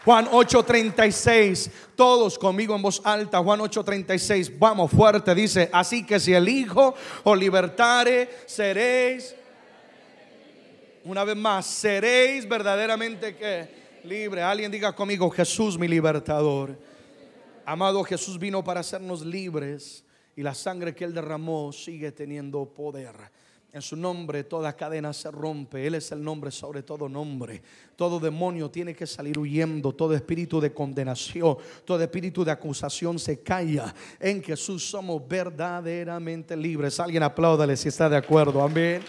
Juan 0.03 0.27
8:36, 0.31 1.69
todos 1.95 2.37
conmigo 2.37 2.75
en 2.75 2.81
voz 2.81 3.01
alta, 3.03 3.39
Juan 3.39 3.59
8:36, 3.59 4.57
vamos 4.57 4.91
fuerte, 4.91 5.35
dice, 5.35 5.69
así 5.73 6.05
que 6.05 6.19
si 6.19 6.33
el 6.33 6.47
Hijo 6.47 6.95
os 7.23 7.37
libertare, 7.37 8.29
seréis, 8.45 9.35
una 11.03 11.23
vez 11.23 11.35
más, 11.35 11.65
seréis 11.65 12.47
verdaderamente 12.47 13.35
que 13.35 13.69
libre. 14.03 14.41
Alguien 14.41 14.71
diga 14.71 14.93
conmigo, 14.93 15.29
Jesús 15.29 15.77
mi 15.77 15.87
libertador. 15.87 16.77
Amado 17.65 18.01
Jesús 18.03 18.39
vino 18.39 18.63
para 18.63 18.79
hacernos 18.79 19.25
libres 19.25 20.05
y 20.37 20.43
la 20.43 20.53
sangre 20.53 20.93
que 20.93 21.03
Él 21.03 21.13
derramó 21.13 21.73
sigue 21.73 22.11
teniendo 22.11 22.63
poder. 22.65 23.15
En 23.73 23.81
su 23.81 23.95
nombre 23.95 24.43
toda 24.43 24.75
cadena 24.75 25.11
se 25.11 25.29
rompe. 25.31 25.85
Él 25.85 25.95
es 25.95 26.11
el 26.11 26.23
nombre 26.23 26.51
sobre 26.51 26.83
todo 26.83 27.09
nombre. 27.09 27.61
Todo 27.95 28.19
demonio 28.19 28.69
tiene 28.69 28.95
que 28.95 29.07
salir 29.07 29.37
huyendo. 29.37 29.93
Todo 29.93 30.13
espíritu 30.13 30.61
de 30.61 30.71
condenación, 30.71 31.57
todo 31.83 32.01
espíritu 32.01 32.45
de 32.45 32.51
acusación 32.51 33.17
se 33.17 33.41
calla. 33.41 33.93
En 34.19 34.43
Jesús 34.43 34.87
somos 34.87 35.27
verdaderamente 35.27 36.55
libres. 36.55 36.99
Alguien 36.99 37.23
apláudale 37.23 37.75
si 37.75 37.89
está 37.89 38.07
de 38.07 38.17
acuerdo. 38.17 38.61
Amén. 38.61 39.01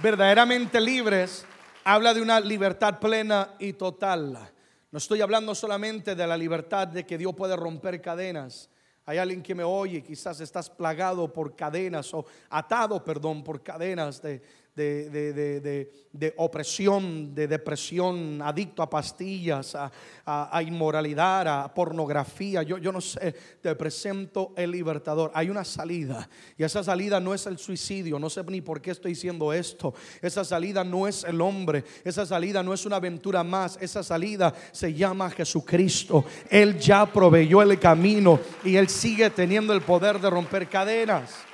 Verdaderamente 0.00 0.80
libres 0.80 1.44
habla 1.82 2.14
de 2.14 2.22
una 2.22 2.38
libertad 2.38 3.00
plena 3.00 3.56
y 3.58 3.72
total. 3.72 4.48
No 4.90 4.98
estoy 4.98 5.20
hablando 5.20 5.54
solamente 5.54 6.14
de 6.14 6.26
la 6.26 6.36
libertad 6.36 6.88
de 6.88 7.04
que 7.04 7.18
Dios 7.18 7.34
puede 7.34 7.54
romper 7.56 8.00
cadenas. 8.00 8.70
Hay 9.04 9.18
alguien 9.18 9.42
que 9.42 9.54
me 9.54 9.64
oye, 9.64 10.02
quizás 10.02 10.40
estás 10.40 10.70
plagado 10.70 11.32
por 11.32 11.54
cadenas 11.54 12.12
o 12.14 12.24
atado, 12.50 13.02
perdón, 13.04 13.44
por 13.44 13.62
cadenas 13.62 14.22
de, 14.22 14.42
de, 14.78 16.34
opresión, 16.36 17.34
de 17.34 17.48
depresión, 17.48 18.40
adicto 18.42 18.82
a 18.82 18.88
pastillas, 18.88 19.76
a, 20.24 20.62
inmoralidad, 20.62 21.64
a 21.64 21.74
pornografía. 21.74 22.62
Yo, 22.62 22.78
yo 22.78 22.92
no 22.92 23.00
sé, 23.00 23.34
te 23.60 23.74
presento 23.74 24.52
el 24.56 24.70
libertador. 24.70 25.30
Hay 25.34 25.50
una 25.50 25.64
salida 25.64 26.28
y 26.56 26.64
esa 26.64 26.82
salida 26.82 27.20
no 27.20 27.34
es 27.34 27.46
el 27.46 27.58
suicidio. 27.58 28.18
No 28.18 28.30
sé 28.30 28.42
ni 28.44 28.60
por 28.60 28.80
qué 28.80 28.92
estoy 28.92 29.12
diciendo 29.12 29.52
esto. 29.52 29.94
Esa 30.22 30.44
salida 30.44 30.84
no 30.84 31.06
es 31.08 31.24
el 31.24 31.40
hombre. 31.40 31.84
Esa 32.04 32.24
salida 32.24 32.62
no 32.62 32.72
es 32.72 32.86
una 32.86 32.96
aventura 32.96 33.42
más. 33.42 33.78
Esa 33.80 34.02
salida 34.02 34.54
se 34.72 34.94
llama 34.94 35.30
Jesucristo. 35.30 36.24
Él 36.50 36.78
ya 36.78 37.06
proveyó 37.06 37.62
el 37.62 37.78
camino 37.78 38.40
y 38.64 38.76
Él 38.76 38.88
sigue 38.88 39.30
teniendo 39.30 39.72
el 39.72 39.82
poder 39.82 40.20
de 40.20 40.30
romper 40.30 40.68
cadenas. 40.68 41.47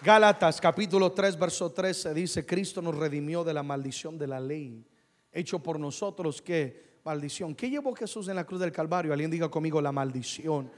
Gálatas 0.00 0.60
capítulo 0.60 1.10
3, 1.10 1.36
verso 1.36 1.72
13 1.72 2.14
dice, 2.14 2.46
Cristo 2.46 2.80
nos 2.80 2.94
redimió 2.94 3.42
de 3.42 3.52
la 3.52 3.64
maldición 3.64 4.16
de 4.16 4.28
la 4.28 4.38
ley, 4.38 4.86
hecho 5.32 5.58
por 5.58 5.80
nosotros 5.80 6.40
que 6.40 7.00
maldición. 7.04 7.52
¿Qué 7.52 7.68
llevó 7.68 7.92
Jesús 7.96 8.28
en 8.28 8.36
la 8.36 8.44
cruz 8.44 8.60
del 8.60 8.70
Calvario? 8.70 9.12
Alguien 9.12 9.30
diga 9.30 9.48
conmigo 9.48 9.80
la 9.82 9.90
maldición. 9.90 10.70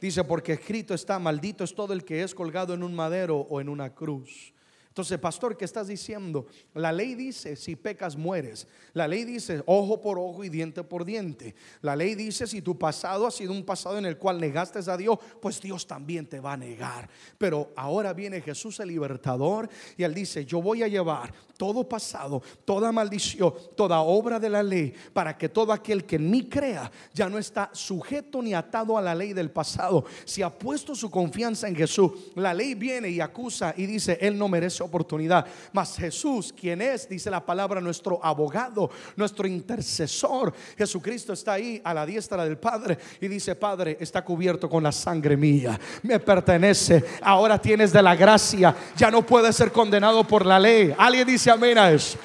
Dice, 0.00 0.24
porque 0.24 0.54
escrito 0.54 0.94
está, 0.94 1.18
maldito 1.18 1.62
es 1.62 1.74
todo 1.74 1.92
el 1.92 2.04
que 2.04 2.22
es 2.22 2.34
colgado 2.34 2.72
en 2.72 2.82
un 2.82 2.94
madero 2.94 3.36
o 3.36 3.60
en 3.60 3.68
una 3.68 3.94
cruz. 3.94 4.53
Entonces, 4.94 5.18
pastor, 5.18 5.56
¿qué 5.56 5.64
estás 5.64 5.88
diciendo? 5.88 6.46
La 6.72 6.92
ley 6.92 7.16
dice, 7.16 7.56
si 7.56 7.74
pecas, 7.74 8.16
mueres. 8.16 8.68
La 8.92 9.08
ley 9.08 9.24
dice, 9.24 9.60
ojo 9.66 10.00
por 10.00 10.20
ojo 10.20 10.44
y 10.44 10.48
diente 10.48 10.84
por 10.84 11.04
diente. 11.04 11.56
La 11.82 11.96
ley 11.96 12.14
dice, 12.14 12.46
si 12.46 12.62
tu 12.62 12.78
pasado 12.78 13.26
ha 13.26 13.32
sido 13.32 13.50
un 13.50 13.64
pasado 13.64 13.98
en 13.98 14.06
el 14.06 14.16
cual 14.16 14.40
negaste 14.40 14.78
a 14.88 14.96
Dios, 14.96 15.18
pues 15.42 15.60
Dios 15.60 15.84
también 15.88 16.28
te 16.28 16.38
va 16.38 16.52
a 16.52 16.56
negar. 16.56 17.10
Pero 17.38 17.72
ahora 17.74 18.12
viene 18.12 18.40
Jesús 18.40 18.78
el 18.78 18.86
libertador 18.86 19.68
y 19.96 20.04
él 20.04 20.14
dice, 20.14 20.46
yo 20.46 20.62
voy 20.62 20.84
a 20.84 20.86
llevar 20.86 21.34
todo 21.56 21.88
pasado, 21.88 22.42
toda 22.64 22.92
maldición, 22.92 23.52
toda 23.76 24.00
obra 24.00 24.38
de 24.38 24.50
la 24.50 24.62
ley, 24.62 24.94
para 25.12 25.36
que 25.36 25.48
todo 25.48 25.72
aquel 25.72 26.04
que 26.04 26.16
en 26.16 26.30
mí 26.30 26.48
crea 26.48 26.90
ya 27.12 27.28
no 27.28 27.38
está 27.38 27.70
sujeto 27.72 28.42
ni 28.42 28.54
atado 28.54 28.96
a 28.96 29.02
la 29.02 29.14
ley 29.14 29.32
del 29.32 29.50
pasado. 29.50 30.04
Si 30.24 30.42
ha 30.42 30.50
puesto 30.50 30.94
su 30.94 31.10
confianza 31.10 31.66
en 31.66 31.76
Jesús, 31.76 32.12
la 32.36 32.54
ley 32.54 32.74
viene 32.74 33.08
y 33.08 33.20
acusa 33.20 33.74
y 33.76 33.86
dice, 33.86 34.18
él 34.20 34.38
no 34.38 34.48
merece 34.48 34.83
oportunidad. 34.84 35.46
Mas 35.72 35.96
Jesús, 35.96 36.52
quien 36.52 36.80
es, 36.82 37.08
dice 37.08 37.30
la 37.30 37.44
palabra, 37.44 37.80
nuestro 37.80 38.24
abogado, 38.24 38.90
nuestro 39.16 39.46
intercesor. 39.46 40.52
Jesucristo 40.76 41.32
está 41.32 41.54
ahí 41.54 41.80
a 41.84 41.94
la 41.94 42.06
diestra 42.06 42.44
del 42.44 42.58
Padre 42.58 42.98
y 43.20 43.28
dice, 43.28 43.54
Padre, 43.56 43.96
está 44.00 44.24
cubierto 44.24 44.68
con 44.68 44.82
la 44.82 44.92
sangre 44.92 45.36
mía. 45.36 45.78
Me 46.02 46.20
pertenece. 46.20 47.04
Ahora 47.22 47.58
tienes 47.58 47.92
de 47.92 48.02
la 48.02 48.14
gracia. 48.14 48.74
Ya 48.96 49.10
no 49.10 49.24
puedes 49.24 49.56
ser 49.56 49.72
condenado 49.72 50.24
por 50.24 50.46
la 50.46 50.58
ley. 50.58 50.94
Alguien 50.96 51.26
dice 51.26 51.50
amén 51.50 51.78
a 51.78 51.90
eso. 51.90 52.18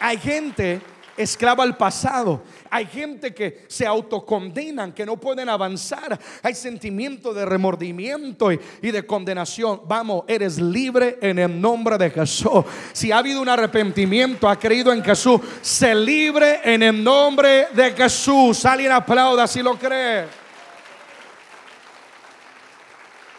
Hay 0.00 0.18
gente 0.18 0.80
esclava 1.18 1.64
al 1.64 1.76
pasado. 1.76 2.42
Hay 2.70 2.86
gente 2.86 3.34
que 3.34 3.64
se 3.68 3.86
autocondenan, 3.86 4.92
que 4.92 5.04
no 5.04 5.16
pueden 5.16 5.48
avanzar. 5.48 6.18
Hay 6.42 6.54
sentimiento 6.54 7.34
de 7.34 7.44
remordimiento 7.44 8.52
y, 8.52 8.58
de 8.80 9.06
condenación. 9.06 9.82
Vamos, 9.86 10.24
eres 10.28 10.58
libre 10.58 11.18
en 11.20 11.38
el 11.38 11.60
nombre 11.60 11.98
de 11.98 12.10
Jesús. 12.10 12.64
Si 12.92 13.12
ha 13.12 13.18
habido 13.18 13.42
un 13.42 13.48
arrepentimiento, 13.48 14.48
ha 14.48 14.58
creído 14.58 14.92
en 14.92 15.04
Jesús, 15.04 15.40
se 15.60 15.94
libre 15.94 16.60
en 16.64 16.82
el 16.82 17.02
nombre 17.02 17.68
de 17.74 17.92
Jesús. 17.92 18.64
Alguien 18.64 18.92
aplauda 18.92 19.46
si 19.46 19.62
lo 19.62 19.76
cree. 19.76 20.26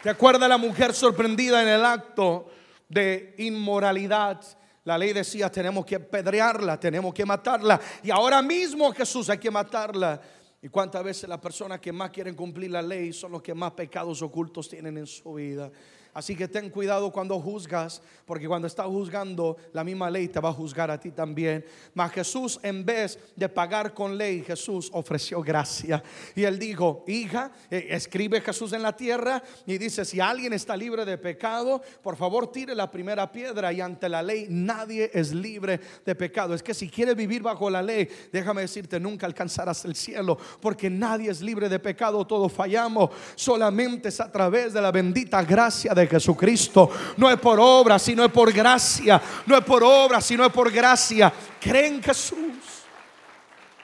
¿Te 0.02 0.10
acuerdas 0.10 0.48
la 0.48 0.58
mujer 0.58 0.94
sorprendida 0.94 1.62
en 1.62 1.68
el 1.68 1.84
acto 1.84 2.50
de 2.88 3.34
inmoralidad? 3.38 4.40
La 4.84 4.96
ley 4.96 5.12
decía, 5.12 5.50
tenemos 5.50 5.84
que 5.84 6.00
pedrearla, 6.00 6.80
tenemos 6.80 7.12
que 7.12 7.26
matarla. 7.26 7.80
Y 8.02 8.10
ahora 8.10 8.40
mismo 8.40 8.92
Jesús 8.92 9.28
hay 9.28 9.38
que 9.38 9.50
matarla. 9.50 10.20
¿Y 10.62 10.68
cuántas 10.68 11.02
veces 11.02 11.28
las 11.28 11.38
personas 11.38 11.80
que 11.80 11.92
más 11.92 12.10
quieren 12.10 12.34
cumplir 12.34 12.70
la 12.70 12.82
ley 12.82 13.12
son 13.12 13.32
los 13.32 13.42
que 13.42 13.54
más 13.54 13.72
pecados 13.72 14.20
ocultos 14.22 14.68
tienen 14.68 14.96
en 14.98 15.06
su 15.06 15.34
vida? 15.34 15.70
Así 16.12 16.34
que 16.34 16.48
ten 16.48 16.70
cuidado 16.70 17.10
cuando 17.12 17.40
juzgas, 17.40 18.02
porque 18.26 18.48
cuando 18.48 18.66
estás 18.66 18.86
juzgando, 18.86 19.56
la 19.72 19.84
misma 19.84 20.10
ley 20.10 20.28
te 20.28 20.40
va 20.40 20.48
a 20.48 20.52
juzgar 20.52 20.90
a 20.90 20.98
ti 20.98 21.10
también. 21.12 21.64
Mas 21.94 22.12
Jesús, 22.12 22.58
en 22.62 22.84
vez 22.84 23.18
de 23.36 23.48
pagar 23.48 23.94
con 23.94 24.18
ley, 24.18 24.42
Jesús 24.42 24.90
ofreció 24.92 25.40
gracia. 25.40 26.02
Y 26.34 26.44
él 26.44 26.58
dijo, 26.58 27.04
hija, 27.06 27.52
eh, 27.70 27.86
escribe 27.90 28.40
Jesús 28.40 28.72
en 28.72 28.82
la 28.82 28.96
tierra 28.96 29.42
y 29.66 29.78
dice, 29.78 30.04
si 30.04 30.20
alguien 30.20 30.52
está 30.52 30.76
libre 30.76 31.04
de 31.04 31.18
pecado, 31.18 31.80
por 32.02 32.16
favor 32.16 32.50
tire 32.50 32.74
la 32.74 32.90
primera 32.90 33.30
piedra. 33.30 33.72
Y 33.72 33.80
ante 33.80 34.08
la 34.08 34.22
ley 34.22 34.46
nadie 34.48 35.10
es 35.14 35.32
libre 35.32 35.80
de 36.04 36.14
pecado. 36.14 36.54
Es 36.54 36.62
que 36.62 36.74
si 36.74 36.88
quieres 36.88 37.14
vivir 37.14 37.42
bajo 37.42 37.70
la 37.70 37.82
ley, 37.82 38.08
déjame 38.32 38.62
decirte, 38.62 38.98
nunca 38.98 39.26
alcanzarás 39.26 39.84
el 39.84 39.94
cielo, 39.94 40.38
porque 40.60 40.90
nadie 40.90 41.30
es 41.30 41.40
libre 41.40 41.68
de 41.68 41.78
pecado, 41.78 42.26
todos 42.26 42.52
fallamos. 42.52 43.10
Solamente 43.34 44.08
es 44.08 44.20
a 44.20 44.30
través 44.30 44.72
de 44.72 44.80
la 44.80 44.90
bendita 44.90 45.42
gracia 45.42 45.94
de 45.94 45.99
de 46.00 46.06
Jesucristo. 46.08 46.90
No 47.16 47.30
es 47.30 47.38
por 47.38 47.58
obra, 47.60 47.98
sino 47.98 48.24
es 48.24 48.32
por 48.32 48.52
gracia. 48.52 49.20
No 49.46 49.56
es 49.56 49.64
por 49.64 49.82
obra, 49.82 50.20
sino 50.20 50.44
es 50.44 50.52
por 50.52 50.70
gracia. 50.72 51.32
Creen 51.60 51.94
en 51.94 52.02
Jesús. 52.02 52.84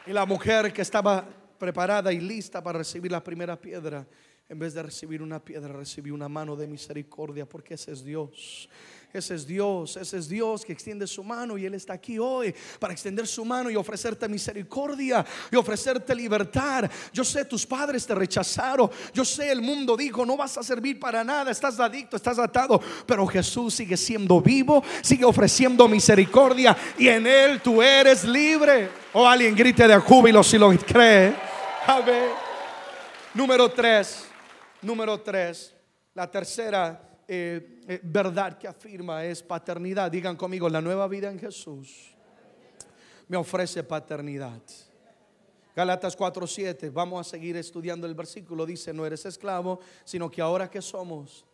Y 0.06 0.12
la 0.12 0.26
mujer 0.26 0.72
que 0.72 0.82
estaba 0.82 1.24
preparada 1.58 2.12
y 2.12 2.20
lista 2.20 2.62
para 2.62 2.78
recibir 2.78 3.10
la 3.10 3.22
primera 3.22 3.60
piedra, 3.60 4.06
en 4.48 4.58
vez 4.58 4.74
de 4.74 4.82
recibir 4.82 5.22
una 5.22 5.44
piedra, 5.44 5.72
recibió 5.72 6.14
una 6.14 6.28
mano 6.28 6.54
de 6.54 6.66
misericordia, 6.66 7.46
porque 7.48 7.74
ese 7.74 7.92
es 7.92 8.04
Dios. 8.04 8.68
Ese 9.12 9.34
es 9.34 9.46
Dios, 9.46 9.96
ese 9.96 10.18
es 10.18 10.28
Dios 10.28 10.64
que 10.64 10.72
extiende 10.72 11.06
su 11.06 11.24
mano 11.24 11.56
y 11.56 11.64
Él 11.64 11.74
está 11.74 11.94
aquí 11.94 12.18
hoy 12.18 12.54
para 12.78 12.92
extender 12.92 13.26
su 13.26 13.44
mano 13.44 13.70
y 13.70 13.76
ofrecerte 13.76 14.28
misericordia 14.28 15.24
y 15.50 15.56
ofrecerte 15.56 16.14
libertad. 16.14 16.90
Yo 17.12 17.24
sé, 17.24 17.44
tus 17.46 17.64
padres 17.64 18.06
te 18.06 18.14
rechazaron. 18.14 18.90
Yo 19.14 19.24
sé, 19.24 19.50
el 19.50 19.62
mundo 19.62 19.96
dijo, 19.96 20.26
no 20.26 20.36
vas 20.36 20.58
a 20.58 20.62
servir 20.62 21.00
para 21.00 21.24
nada, 21.24 21.50
estás 21.50 21.80
adicto, 21.80 22.16
estás 22.16 22.38
atado. 22.38 22.80
Pero 23.06 23.26
Jesús 23.26 23.74
sigue 23.74 23.96
siendo 23.96 24.40
vivo, 24.40 24.84
sigue 25.00 25.24
ofreciendo 25.24 25.88
misericordia 25.88 26.76
y 26.98 27.08
en 27.08 27.26
Él 27.26 27.62
tú 27.62 27.80
eres 27.80 28.24
libre. 28.24 28.90
O 29.14 29.26
alguien 29.26 29.54
grite 29.54 29.88
de 29.88 29.96
júbilo 29.96 30.42
si 30.42 30.58
lo 30.58 30.70
cree. 30.76 31.34
Número 33.32 33.70
tres, 33.70 34.26
número 34.82 35.20
tres, 35.20 35.74
la 36.12 36.30
tercera 36.30 37.05
eh, 37.28 37.82
eh, 37.88 38.00
verdad 38.02 38.56
que 38.56 38.68
afirma 38.68 39.24
es 39.24 39.42
paternidad. 39.42 40.10
Digan 40.10 40.36
conmigo, 40.36 40.68
la 40.68 40.80
nueva 40.80 41.08
vida 41.08 41.30
en 41.30 41.38
Jesús 41.38 42.14
me 43.28 43.36
ofrece 43.36 43.82
paternidad. 43.82 44.62
Galatas 45.74 46.16
4:7, 46.16 46.90
vamos 46.90 47.26
a 47.26 47.30
seguir 47.30 47.56
estudiando 47.56 48.06
el 48.06 48.14
versículo. 48.14 48.64
Dice, 48.64 48.92
no 48.92 49.04
eres 49.04 49.26
esclavo, 49.26 49.80
sino 50.04 50.30
que 50.30 50.40
ahora 50.40 50.70
que 50.70 50.80
somos 50.80 51.44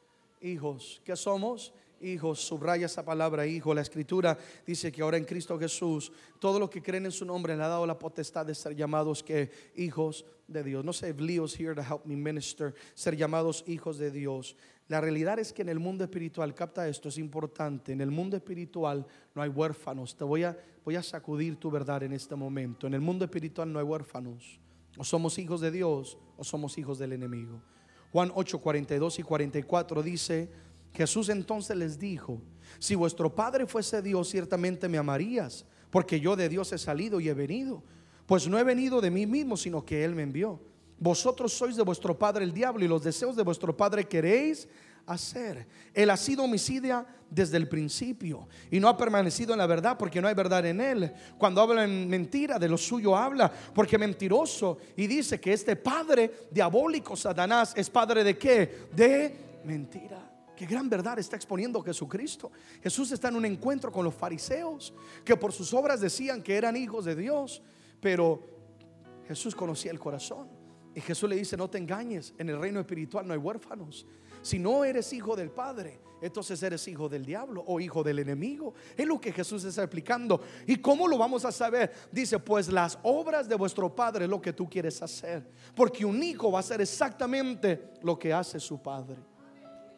hijos, 0.40 1.00
que 1.04 1.16
somos 1.16 1.72
hijos, 2.02 2.40
subraya 2.40 2.86
esa 2.86 3.04
palabra 3.04 3.46
hijo. 3.46 3.74
La 3.74 3.80
escritura 3.80 4.36
dice 4.66 4.92
que 4.92 5.02
ahora 5.02 5.16
en 5.16 5.24
Cristo 5.24 5.58
Jesús, 5.58 6.12
todos 6.38 6.60
los 6.60 6.68
que 6.68 6.82
creen 6.82 7.06
en 7.06 7.12
su 7.12 7.24
nombre 7.24 7.56
le 7.56 7.62
ha 7.62 7.68
dado 7.68 7.86
la 7.86 7.98
potestad 7.98 8.44
de 8.44 8.54
ser 8.54 8.76
llamados 8.76 9.22
que 9.22 9.50
hijos 9.76 10.24
de 10.46 10.62
Dios. 10.62 10.84
No 10.84 10.92
sé 10.92 11.10
if 11.10 11.20
Leo's 11.20 11.58
here 11.58 11.74
to 11.74 11.82
help 11.82 12.04
me 12.04 12.14
minister, 12.14 12.74
ser 12.94 13.16
llamados 13.16 13.64
hijos 13.66 13.98
de 13.98 14.10
Dios. 14.10 14.56
La 14.92 15.00
realidad 15.00 15.38
es 15.38 15.54
que 15.54 15.62
en 15.62 15.70
el 15.70 15.78
mundo 15.78 16.04
espiritual, 16.04 16.54
capta 16.54 16.86
esto, 16.86 17.08
es 17.08 17.16
importante, 17.16 17.92
en 17.92 18.02
el 18.02 18.10
mundo 18.10 18.36
espiritual 18.36 19.06
no 19.34 19.40
hay 19.40 19.48
huérfanos. 19.48 20.14
Te 20.14 20.22
voy 20.22 20.44
a, 20.44 20.54
voy 20.84 20.96
a 20.96 21.02
sacudir 21.02 21.56
tu 21.56 21.70
verdad 21.70 22.02
en 22.02 22.12
este 22.12 22.36
momento. 22.36 22.86
En 22.86 22.92
el 22.92 23.00
mundo 23.00 23.24
espiritual 23.24 23.72
no 23.72 23.78
hay 23.78 23.86
huérfanos. 23.86 24.60
O 24.98 25.02
somos 25.02 25.38
hijos 25.38 25.62
de 25.62 25.70
Dios 25.70 26.18
o 26.36 26.44
somos 26.44 26.76
hijos 26.76 26.98
del 26.98 27.14
enemigo. 27.14 27.62
Juan 28.12 28.32
8, 28.34 28.60
42 28.60 29.18
y 29.18 29.22
44 29.22 30.02
dice, 30.02 30.50
Jesús 30.92 31.30
entonces 31.30 31.74
les 31.74 31.98
dijo, 31.98 32.42
si 32.78 32.94
vuestro 32.94 33.34
Padre 33.34 33.66
fuese 33.66 34.02
Dios, 34.02 34.28
ciertamente 34.28 34.90
me 34.90 34.98
amarías, 34.98 35.64
porque 35.88 36.20
yo 36.20 36.36
de 36.36 36.50
Dios 36.50 36.70
he 36.70 36.76
salido 36.76 37.18
y 37.18 37.30
he 37.30 37.34
venido. 37.34 37.82
pues 38.26 38.46
no 38.46 38.58
he 38.58 38.62
venido 38.62 39.00
de 39.00 39.10
mí 39.10 39.24
mismo, 39.24 39.56
sino 39.56 39.86
que 39.86 40.04
Él 40.04 40.14
me 40.14 40.22
envió. 40.22 40.60
Vosotros 41.02 41.52
sois 41.52 41.74
de 41.74 41.82
vuestro 41.82 42.16
padre 42.16 42.44
el 42.44 42.52
diablo 42.52 42.84
y 42.84 42.86
los 42.86 43.02
deseos 43.02 43.34
de 43.34 43.42
vuestro 43.42 43.76
padre 43.76 44.06
queréis 44.06 44.68
hacer. 45.04 45.66
Él 45.92 46.08
ha 46.10 46.16
sido 46.16 46.44
homicida 46.44 47.04
desde 47.28 47.56
el 47.56 47.68
principio 47.68 48.46
y 48.70 48.78
no 48.78 48.88
ha 48.88 48.96
permanecido 48.96 49.52
en 49.52 49.58
la 49.58 49.66
verdad 49.66 49.98
porque 49.98 50.22
no 50.22 50.28
hay 50.28 50.34
verdad 50.34 50.64
en 50.64 50.80
él. 50.80 51.12
Cuando 51.38 51.60
habla 51.60 51.82
en 51.82 52.08
mentira, 52.08 52.56
de 52.56 52.68
lo 52.68 52.78
suyo 52.78 53.16
habla 53.16 53.52
porque 53.74 53.98
mentiroso 53.98 54.78
y 54.96 55.08
dice 55.08 55.40
que 55.40 55.52
este 55.52 55.74
padre 55.74 56.46
diabólico, 56.52 57.16
Satanás, 57.16 57.72
es 57.74 57.90
padre 57.90 58.22
de 58.22 58.38
qué? 58.38 58.86
De 58.92 59.60
mentira. 59.64 60.30
Qué 60.54 60.66
gran 60.66 60.88
verdad 60.88 61.18
está 61.18 61.34
exponiendo 61.34 61.82
Jesucristo. 61.82 62.52
Jesús 62.80 63.10
está 63.10 63.26
en 63.26 63.34
un 63.34 63.44
encuentro 63.44 63.90
con 63.90 64.04
los 64.04 64.14
fariseos 64.14 64.94
que 65.24 65.36
por 65.36 65.52
sus 65.52 65.74
obras 65.74 66.00
decían 66.00 66.44
que 66.44 66.54
eran 66.54 66.76
hijos 66.76 67.04
de 67.04 67.16
Dios, 67.16 67.60
pero 68.00 68.40
Jesús 69.26 69.56
conocía 69.56 69.90
el 69.90 69.98
corazón. 69.98 70.61
Y 70.94 71.00
Jesús 71.00 71.28
le 71.28 71.36
dice, 71.36 71.56
no 71.56 71.68
te 71.68 71.78
engañes, 71.78 72.34
en 72.38 72.48
el 72.50 72.60
reino 72.60 72.80
espiritual 72.80 73.26
no 73.26 73.32
hay 73.32 73.38
huérfanos. 73.38 74.06
Si 74.42 74.58
no 74.58 74.84
eres 74.84 75.12
hijo 75.12 75.36
del 75.36 75.50
Padre, 75.50 76.00
entonces 76.20 76.62
eres 76.62 76.86
hijo 76.88 77.08
del 77.08 77.24
diablo 77.24 77.64
o 77.66 77.80
hijo 77.80 78.02
del 78.02 78.18
enemigo. 78.18 78.74
Es 78.96 79.06
lo 79.06 79.20
que 79.20 79.32
Jesús 79.32 79.64
está 79.64 79.82
explicando. 79.82 80.40
¿Y 80.66 80.76
cómo 80.76 81.08
lo 81.08 81.16
vamos 81.18 81.44
a 81.44 81.52
saber? 81.52 81.92
Dice, 82.10 82.38
pues 82.38 82.68
las 82.68 82.98
obras 83.02 83.48
de 83.48 83.56
vuestro 83.56 83.94
Padre 83.94 84.24
es 84.24 84.30
lo 84.30 84.40
que 84.40 84.52
tú 84.52 84.68
quieres 84.68 85.00
hacer. 85.02 85.44
Porque 85.74 86.04
un 86.04 86.22
hijo 86.22 86.50
va 86.52 86.58
a 86.58 86.60
hacer 86.60 86.80
exactamente 86.80 87.92
lo 88.02 88.18
que 88.18 88.32
hace 88.32 88.60
su 88.60 88.80
Padre. 88.82 89.16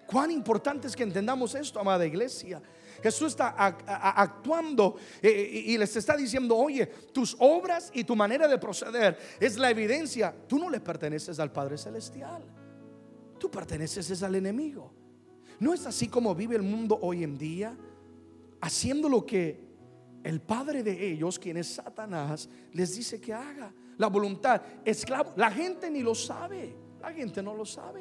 Cuán 0.06 0.30
importante 0.30 0.86
es 0.88 0.96
que 0.96 1.02
entendamos 1.02 1.54
esto, 1.54 1.80
amada 1.80 2.06
iglesia. 2.06 2.60
Jesús 3.02 3.28
está 3.28 3.54
actuando 3.56 4.96
eh, 5.20 5.64
y 5.66 5.76
les 5.76 5.94
está 5.96 6.16
diciendo, 6.16 6.56
oye, 6.56 6.86
tus 6.86 7.36
obras 7.38 7.90
y 7.92 8.04
tu 8.04 8.16
manera 8.16 8.48
de 8.48 8.56
proceder 8.56 9.18
es 9.38 9.58
la 9.58 9.70
evidencia. 9.70 10.34
Tú 10.48 10.58
no 10.58 10.70
le 10.70 10.80
perteneces 10.80 11.38
al 11.38 11.52
Padre 11.52 11.76
Celestial. 11.76 12.42
Tú 13.38 13.50
perteneces 13.50 14.22
al 14.22 14.34
enemigo. 14.36 14.90
No 15.60 15.74
es 15.74 15.86
así 15.86 16.08
como 16.08 16.34
vive 16.34 16.56
el 16.56 16.62
mundo 16.62 16.98
hoy 17.00 17.24
en 17.24 17.36
día, 17.36 17.76
haciendo 18.60 19.08
lo 19.08 19.24
que 19.26 19.64
el 20.22 20.40
padre 20.40 20.82
de 20.82 21.12
ellos, 21.12 21.38
quien 21.38 21.58
es 21.58 21.74
Satanás, 21.74 22.48
les 22.72 22.96
dice 22.96 23.20
que 23.20 23.34
haga. 23.34 23.72
La 23.98 24.08
voluntad, 24.08 24.62
esclavo. 24.84 25.32
La 25.36 25.50
gente 25.50 25.90
ni 25.90 26.02
lo 26.02 26.14
sabe. 26.14 26.74
La 27.00 27.12
gente 27.12 27.42
no 27.42 27.54
lo 27.54 27.66
sabe. 27.66 28.00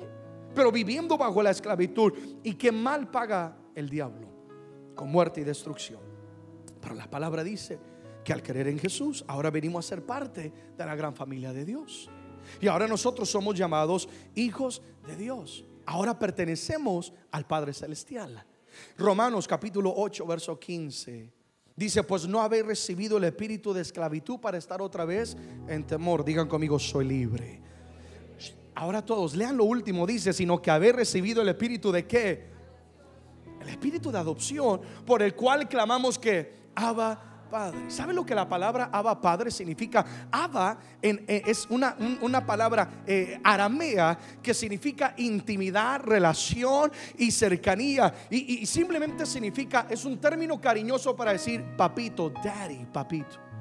Pero 0.54 0.72
viviendo 0.72 1.18
bajo 1.18 1.42
la 1.42 1.52
esclavitud. 1.52 2.14
¿Y 2.44 2.54
qué 2.56 2.72
mal 2.72 3.10
paga 3.10 3.58
el 3.76 3.90
diablo? 3.90 4.28
Con 4.96 5.10
muerte 5.10 5.42
y 5.42 5.44
destrucción. 5.44 6.02
Pero 6.82 6.96
la 6.96 7.10
palabra 7.10 7.44
dice 7.44 7.80
que 8.24 8.34
al 8.34 8.44
creer 8.44 8.68
en 8.68 8.80
Jesús, 8.80 9.24
ahora 9.28 9.50
venimos 9.50 9.86
a 9.86 9.90
ser 9.90 10.06
parte 10.06 10.52
de 10.78 10.86
la 10.86 10.96
gran 10.96 11.16
familia 11.16 11.54
de 11.54 11.66
Dios. 11.66 12.10
Y 12.62 12.68
ahora 12.68 12.88
nosotros 12.88 13.30
somos 13.30 13.56
llamados 13.56 14.08
hijos 14.36 14.82
de 15.08 15.16
Dios. 15.16 15.66
Ahora 15.86 16.18
pertenecemos 16.18 17.14
al 17.32 17.46
Padre 17.46 17.74
Celestial. 17.74 18.46
Romanos 18.98 19.48
capítulo 19.48 19.94
8, 19.96 20.26
verso 20.26 20.60
15. 20.60 21.32
Dice, 21.76 22.04
pues 22.04 22.28
no 22.28 22.42
habéis 22.42 22.66
recibido 22.66 23.18
el 23.18 23.24
espíritu 23.24 23.74
de 23.74 23.82
esclavitud 23.82 24.40
para 24.40 24.58
estar 24.58 24.82
otra 24.82 25.06
vez 25.06 25.36
en 25.68 25.86
temor. 25.86 26.24
Digan 26.24 26.48
conmigo, 26.48 26.78
soy 26.78 27.06
libre. 27.06 27.62
Ahora 28.76 29.06
todos, 29.06 29.36
lean 29.36 29.58
lo 29.58 29.66
último, 29.66 30.08
dice, 30.08 30.34
sino 30.34 30.62
que 30.62 30.72
habéis 30.72 30.96
recibido 30.96 31.42
el 31.42 31.50
espíritu 31.50 31.92
de 31.92 32.08
qué? 32.08 32.48
El 33.62 33.70
espíritu 33.70 34.12
de 34.12 34.18
adopción 34.18 34.82
por 35.06 35.22
el 35.22 35.36
cual 35.36 35.68
clamamos 35.70 36.18
que 36.18 36.54
Abba 36.76 37.48
Padre. 37.50 37.92
¿Sabe 37.92 38.14
lo 38.14 38.26
que 38.26 38.34
la 38.34 38.50
palabra 38.50 38.90
Abba 38.92 39.22
Padre 39.22 39.52
significa? 39.52 40.28
Abba 40.32 40.78
eh, 41.02 41.44
es 41.46 41.68
una, 41.70 41.96
una 42.22 42.44
palabra 42.44 43.04
eh, 43.06 43.40
aramea 43.44 44.18
que 44.42 44.56
significa 44.56 45.14
intimidad, 45.18 46.02
relación 46.02 46.92
y 47.18 47.30
cercanía. 47.30 48.12
Y 48.32 48.66
simplemente 48.66 49.28
significa, 49.28 49.86
es 49.88 50.04
un 50.04 50.18
término 50.18 50.60
cariñoso 50.60 51.16
para 51.16 51.34
decir 51.34 51.64
papito, 51.78 52.32
daddy, 52.44 52.88
papito. 52.92 53.53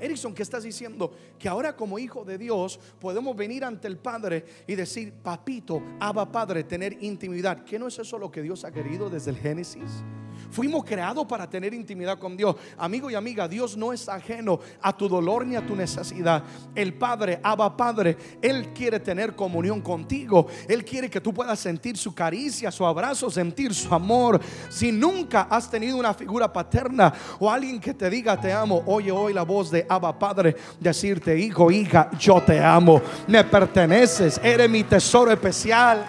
Erickson, 0.00 0.34
¿qué 0.34 0.42
estás 0.42 0.62
diciendo? 0.62 1.12
Que 1.38 1.48
ahora 1.48 1.76
como 1.76 1.98
hijo 1.98 2.24
de 2.24 2.38
Dios 2.38 2.78
podemos 3.00 3.36
venir 3.36 3.64
ante 3.64 3.88
el 3.88 3.98
Padre 3.98 4.44
y 4.66 4.74
decir, 4.74 5.12
papito, 5.12 5.82
Abba 6.00 6.30
Padre, 6.30 6.64
tener 6.64 7.02
intimidad. 7.02 7.64
¿Qué 7.64 7.78
no 7.78 7.88
es 7.88 7.98
eso 7.98 8.18
lo 8.18 8.30
que 8.30 8.42
Dios 8.42 8.64
ha 8.64 8.70
querido 8.70 9.10
desde 9.10 9.30
el 9.30 9.38
Génesis? 9.38 10.02
Fuimos 10.50 10.84
creados 10.84 11.26
para 11.26 11.48
tener 11.48 11.74
intimidad 11.74 12.18
con 12.18 12.36
Dios. 12.36 12.56
Amigo 12.78 13.10
y 13.10 13.14
amiga, 13.14 13.46
Dios 13.48 13.76
no 13.76 13.92
es 13.92 14.08
ajeno 14.08 14.60
a 14.80 14.96
tu 14.96 15.08
dolor 15.08 15.46
ni 15.46 15.56
a 15.56 15.66
tu 15.66 15.76
necesidad. 15.76 16.42
El 16.74 16.94
Padre, 16.94 17.40
Abba 17.42 17.76
Padre, 17.76 18.16
Él 18.40 18.72
quiere 18.72 19.00
tener 19.00 19.34
comunión 19.34 19.80
contigo. 19.80 20.46
Él 20.66 20.84
quiere 20.84 21.10
que 21.10 21.20
tú 21.20 21.34
puedas 21.34 21.58
sentir 21.58 21.96
su 21.96 22.14
caricia, 22.14 22.70
su 22.70 22.86
abrazo, 22.86 23.30
sentir 23.30 23.74
su 23.74 23.94
amor. 23.94 24.40
Si 24.70 24.90
nunca 24.90 25.42
has 25.50 25.70
tenido 25.70 25.98
una 25.98 26.14
figura 26.14 26.50
paterna 26.50 27.12
o 27.38 27.50
alguien 27.50 27.80
que 27.80 27.94
te 27.94 28.08
diga 28.08 28.40
te 28.40 28.52
amo, 28.52 28.82
oye 28.86 29.10
hoy 29.10 29.32
la 29.32 29.42
voz 29.42 29.70
de 29.70 29.86
Abba 29.88 30.18
Padre 30.18 30.56
decirte, 30.78 31.38
hijo, 31.38 31.70
hija, 31.70 32.10
yo 32.18 32.42
te 32.42 32.62
amo. 32.62 33.00
Me 33.26 33.44
perteneces, 33.44 34.40
eres 34.42 34.68
mi 34.68 34.84
tesoro 34.84 35.30
especial. 35.30 36.04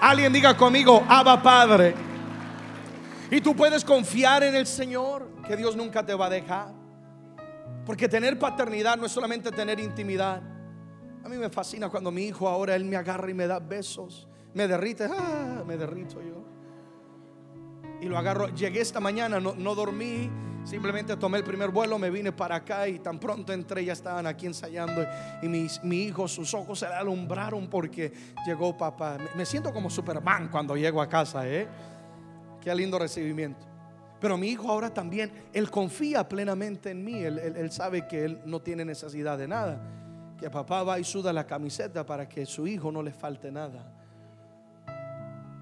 Alguien 0.00 0.32
diga 0.32 0.56
conmigo, 0.56 1.04
Abba 1.08 1.42
Padre. 1.42 1.94
Y 3.30 3.40
tú 3.40 3.56
puedes 3.56 3.84
confiar 3.84 4.42
en 4.44 4.54
el 4.54 4.66
Señor, 4.66 5.28
que 5.46 5.56
Dios 5.56 5.76
nunca 5.76 6.04
te 6.04 6.14
va 6.14 6.26
a 6.26 6.30
dejar. 6.30 6.72
Porque 7.84 8.08
tener 8.08 8.38
paternidad 8.38 8.96
no 8.96 9.06
es 9.06 9.12
solamente 9.12 9.50
tener 9.50 9.80
intimidad. 9.80 10.42
A 11.24 11.28
mí 11.28 11.36
me 11.36 11.50
fascina 11.50 11.88
cuando 11.88 12.10
mi 12.10 12.24
hijo 12.24 12.48
ahora 12.48 12.76
él 12.76 12.84
me 12.84 12.96
agarra 12.96 13.30
y 13.30 13.34
me 13.34 13.46
da 13.46 13.58
besos, 13.58 14.28
me 14.54 14.68
derrite, 14.68 15.08
ah, 15.10 15.64
me 15.66 15.76
derrito 15.76 16.22
yo. 16.22 16.44
Y 18.00 18.06
lo 18.06 18.18
agarro. 18.18 18.48
Llegué 18.48 18.80
esta 18.80 19.00
mañana, 19.00 19.40
no, 19.40 19.54
no 19.54 19.74
dormí, 19.74 20.30
simplemente 20.66 21.16
tomé 21.16 21.38
el 21.38 21.44
primer 21.44 21.70
vuelo, 21.70 21.98
me 21.98 22.10
vine 22.10 22.32
para 22.32 22.56
acá 22.56 22.86
y 22.88 22.98
tan 22.98 23.18
pronto 23.18 23.52
entré, 23.52 23.84
ya 23.84 23.94
estaban 23.94 24.26
aquí 24.26 24.46
ensayando. 24.46 25.06
Y 25.42 25.48
mi 25.48 26.02
hijo, 26.02 26.28
sus 26.28 26.52
ojos 26.52 26.80
se 26.80 26.88
le 26.88 26.94
alumbraron 26.94 27.68
porque 27.68 28.12
llegó 28.46 28.76
papá. 28.76 29.16
Me 29.34 29.46
siento 29.46 29.72
como 29.72 29.88
Superman 29.88 30.48
cuando 30.48 30.76
llego 30.76 31.00
a 31.00 31.08
casa, 31.08 31.48
¿eh? 31.48 31.66
Qué 32.60 32.74
lindo 32.74 32.98
recibimiento. 32.98 33.66
Pero 34.20 34.36
mi 34.36 34.48
hijo 34.48 34.70
ahora 34.70 34.92
también, 34.92 35.30
él 35.52 35.70
confía 35.70 36.28
plenamente 36.28 36.90
en 36.90 37.04
mí. 37.04 37.22
Él, 37.22 37.70
sabe 37.70 38.06
que 38.08 38.24
él 38.24 38.40
no 38.44 38.60
tiene 38.60 38.84
necesidad 38.84 39.36
de 39.36 39.46
nada. 39.46 39.80
Que 40.38 40.50
papá 40.50 40.82
va 40.82 40.98
y 40.98 41.04
suda 41.04 41.32
la 41.32 41.46
camiseta 41.46 42.04
para 42.04 42.28
que 42.28 42.46
su 42.46 42.66
hijo 42.66 42.90
no 42.90 43.02
le 43.02 43.12
falte 43.12 43.52
nada. 43.52 43.92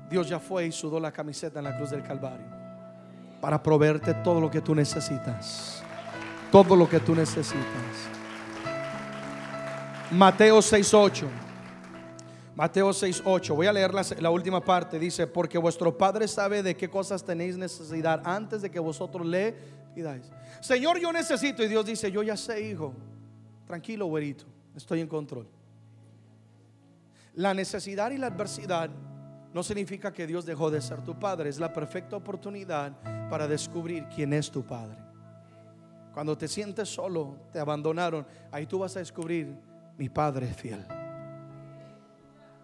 Dios 0.09 0.29
ya 0.29 0.39
fue 0.39 0.67
y 0.67 0.73
sudó 0.73 1.01
la 1.01 1.13
camiseta 1.13 1.59
en 1.59 1.65
la 1.65 1.77
cruz 1.77 1.91
del 1.91 2.03
Calvario. 2.03 2.54
Para 3.45 3.63
proveerte 3.63 4.15
todo 4.15 4.41
lo 4.41 4.51
que 4.51 4.63
tú 4.63 4.75
necesitas. 4.75 5.83
Todo 6.51 6.75
lo 6.75 6.89
que 6.89 6.99
tú 6.99 7.15
necesitas. 7.15 7.61
Mateo 10.11 10.63
6:8. 10.63 11.27
Mateo 12.57 12.89
6:8. 12.95 13.55
Voy 13.55 13.67
a 13.67 13.73
leer 13.75 13.93
la, 13.93 14.31
última 14.31 14.65
parte. 14.65 14.99
Dice, 14.99 15.27
porque 15.27 15.59
vuestro 15.59 15.95
Padre 15.95 16.27
sabe 16.27 16.63
de 16.63 16.75
qué 16.75 16.89
cosas 16.89 17.23
tenéis 17.23 17.59
necesidad 17.59 18.23
antes 18.25 18.63
de 18.63 18.71
que 18.71 18.79
vosotros 18.79 19.27
le 19.27 19.55
pidáis. 19.95 20.25
Señor, 20.63 20.99
yo 20.99 21.13
necesito. 21.13 21.63
Y 21.63 21.69
Dios 21.69 21.85
dice, 21.85 22.11
yo 22.11 22.23
ya 22.23 22.39
sé, 22.39 22.63
hijo. 22.63 22.95
Tranquilo, 23.67 24.07
güerito. 24.07 24.47
Estoy 24.75 25.03
en 25.03 25.07
control. 25.07 25.47
La 27.35 27.53
necesidad 27.53 28.11
y 28.11 28.17
la 28.17 28.29
adversidad 28.29 28.89
no 29.55 29.63
significa 29.63 30.13
que 30.13 30.27
Dios 30.27 30.45
dejó 30.45 30.71
de 30.71 30.83
ser 30.83 31.01
tu 31.03 31.19
Padre. 31.19 31.49
Es 31.49 31.59
la 31.59 31.73
perfecta 31.73 32.17
oportunidad 32.17 32.93
para 33.31 33.49
descubrir 33.49 34.07
quién 34.15 34.35
es 34.35 34.51
tu 34.51 34.63
Padre. 34.63 34.99
Cuando 36.13 36.37
te 36.37 36.49
sientes 36.49 36.89
solo, 36.89 37.39
te 37.53 37.59
abandonaron, 37.59 38.27
ahí 38.53 38.67
tú 38.67 38.81
vas 38.81 38.95
a 38.97 38.99
descubrir, 38.99 39.57
mi 39.97 40.09
Padre 40.09 40.51
es 40.51 40.57
fiel 40.57 40.85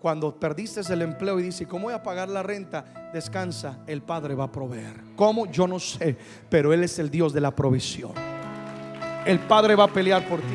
cuando 0.00 0.34
perdiste 0.34 0.80
el 0.92 1.02
empleo 1.02 1.38
y 1.38 1.42
dices, 1.42 1.68
¿cómo 1.68 1.84
voy 1.84 1.94
a 1.94 2.02
pagar 2.02 2.28
la 2.28 2.42
renta? 2.42 3.10
Descansa, 3.12 3.80
el 3.86 4.02
Padre 4.02 4.34
va 4.34 4.44
a 4.44 4.52
proveer. 4.52 4.94
¿Cómo? 5.14 5.46
Yo 5.46 5.66
no 5.66 5.78
sé, 5.78 6.16
pero 6.48 6.72
Él 6.72 6.82
es 6.82 6.98
el 6.98 7.10
Dios 7.10 7.32
de 7.34 7.40
la 7.40 7.54
provisión. 7.54 8.12
El 9.26 9.38
Padre 9.40 9.76
va 9.76 9.84
a 9.84 9.88
pelear 9.88 10.26
por 10.26 10.40
ti. 10.40 10.54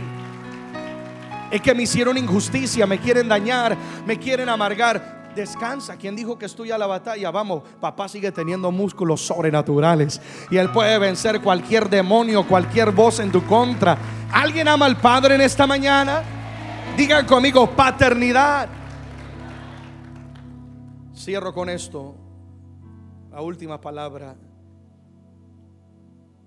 Es 1.51 1.61
que 1.61 1.75
me 1.75 1.83
hicieron 1.83 2.17
injusticia, 2.17 2.87
me 2.87 2.99
quieren 2.99 3.29
dañar, 3.29 3.77
me 4.05 4.17
quieren 4.17 4.49
amargar. 4.49 5.14
Descansa. 5.35 5.97
¿Quién 5.97 6.15
dijo 6.15 6.37
que 6.39 6.45
estudia 6.45 6.77
la 6.77 6.87
batalla? 6.87 7.29
Vamos, 7.29 7.63
papá 7.81 8.07
sigue 8.07 8.31
teniendo 8.31 8.71
músculos 8.71 9.21
sobrenaturales 9.21 10.21
y 10.49 10.57
él 10.57 10.71
puede 10.71 10.97
vencer 10.97 11.41
cualquier 11.41 11.89
demonio, 11.89 12.47
cualquier 12.47 12.91
voz 12.91 13.19
en 13.19 13.31
tu 13.31 13.43
contra. 13.45 13.97
¿Alguien 14.31 14.67
ama 14.67 14.85
al 14.85 14.97
Padre 14.97 15.35
en 15.35 15.41
esta 15.41 15.67
mañana? 15.67 16.23
Digan 16.97 17.25
conmigo, 17.25 17.69
paternidad. 17.69 18.69
Cierro 21.13 21.53
con 21.53 21.69
esto. 21.69 22.15
La 23.31 23.41
última 23.41 23.81
palabra 23.81 24.35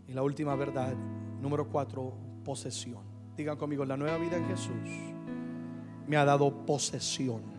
y 0.07 0.15
la 0.15 0.23
última 0.23 0.55
verdad. 0.55 0.95
Número 1.41 1.69
cuatro, 1.69 2.15
posesión. 2.45 3.03
Digan 3.37 3.59
conmigo, 3.59 3.85
la 3.85 3.97
nueva 3.97 4.17
vida 4.17 4.37
en 4.37 4.47
Jesús 4.49 4.75
me 6.07 6.17
ha 6.17 6.25
dado 6.25 6.51
posesión. 6.65 7.58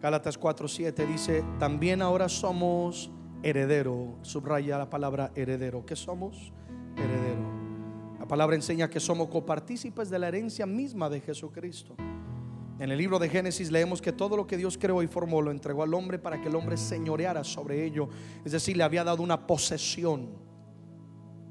Gálatas 0.00 0.40
4:7 0.40 1.06
dice, 1.06 1.44
también 1.58 2.00
ahora 2.00 2.28
somos 2.28 3.10
heredero. 3.42 4.16
Subraya 4.22 4.78
la 4.78 4.88
palabra 4.88 5.30
heredero. 5.34 5.84
¿Qué 5.84 5.94
somos? 5.94 6.52
Heredero. 6.96 7.42
La 8.18 8.26
palabra 8.26 8.56
enseña 8.56 8.88
que 8.88 8.98
somos 8.98 9.28
copartícipes 9.28 10.08
de 10.08 10.18
la 10.18 10.28
herencia 10.28 10.64
misma 10.64 11.10
de 11.10 11.20
Jesucristo. 11.20 11.96
En 12.78 12.90
el 12.90 12.96
libro 12.96 13.18
de 13.18 13.28
Génesis 13.28 13.70
leemos 13.70 14.00
que 14.00 14.10
todo 14.10 14.38
lo 14.38 14.46
que 14.46 14.56
Dios 14.56 14.78
creó 14.78 15.02
y 15.02 15.06
formó 15.06 15.42
lo 15.42 15.50
entregó 15.50 15.82
al 15.82 15.92
hombre 15.92 16.18
para 16.18 16.40
que 16.40 16.48
el 16.48 16.56
hombre 16.56 16.78
señoreara 16.78 17.44
sobre 17.44 17.84
ello. 17.84 18.08
Es 18.42 18.52
decir, 18.52 18.78
le 18.78 18.84
había 18.84 19.04
dado 19.04 19.22
una 19.22 19.46
posesión. 19.46 20.30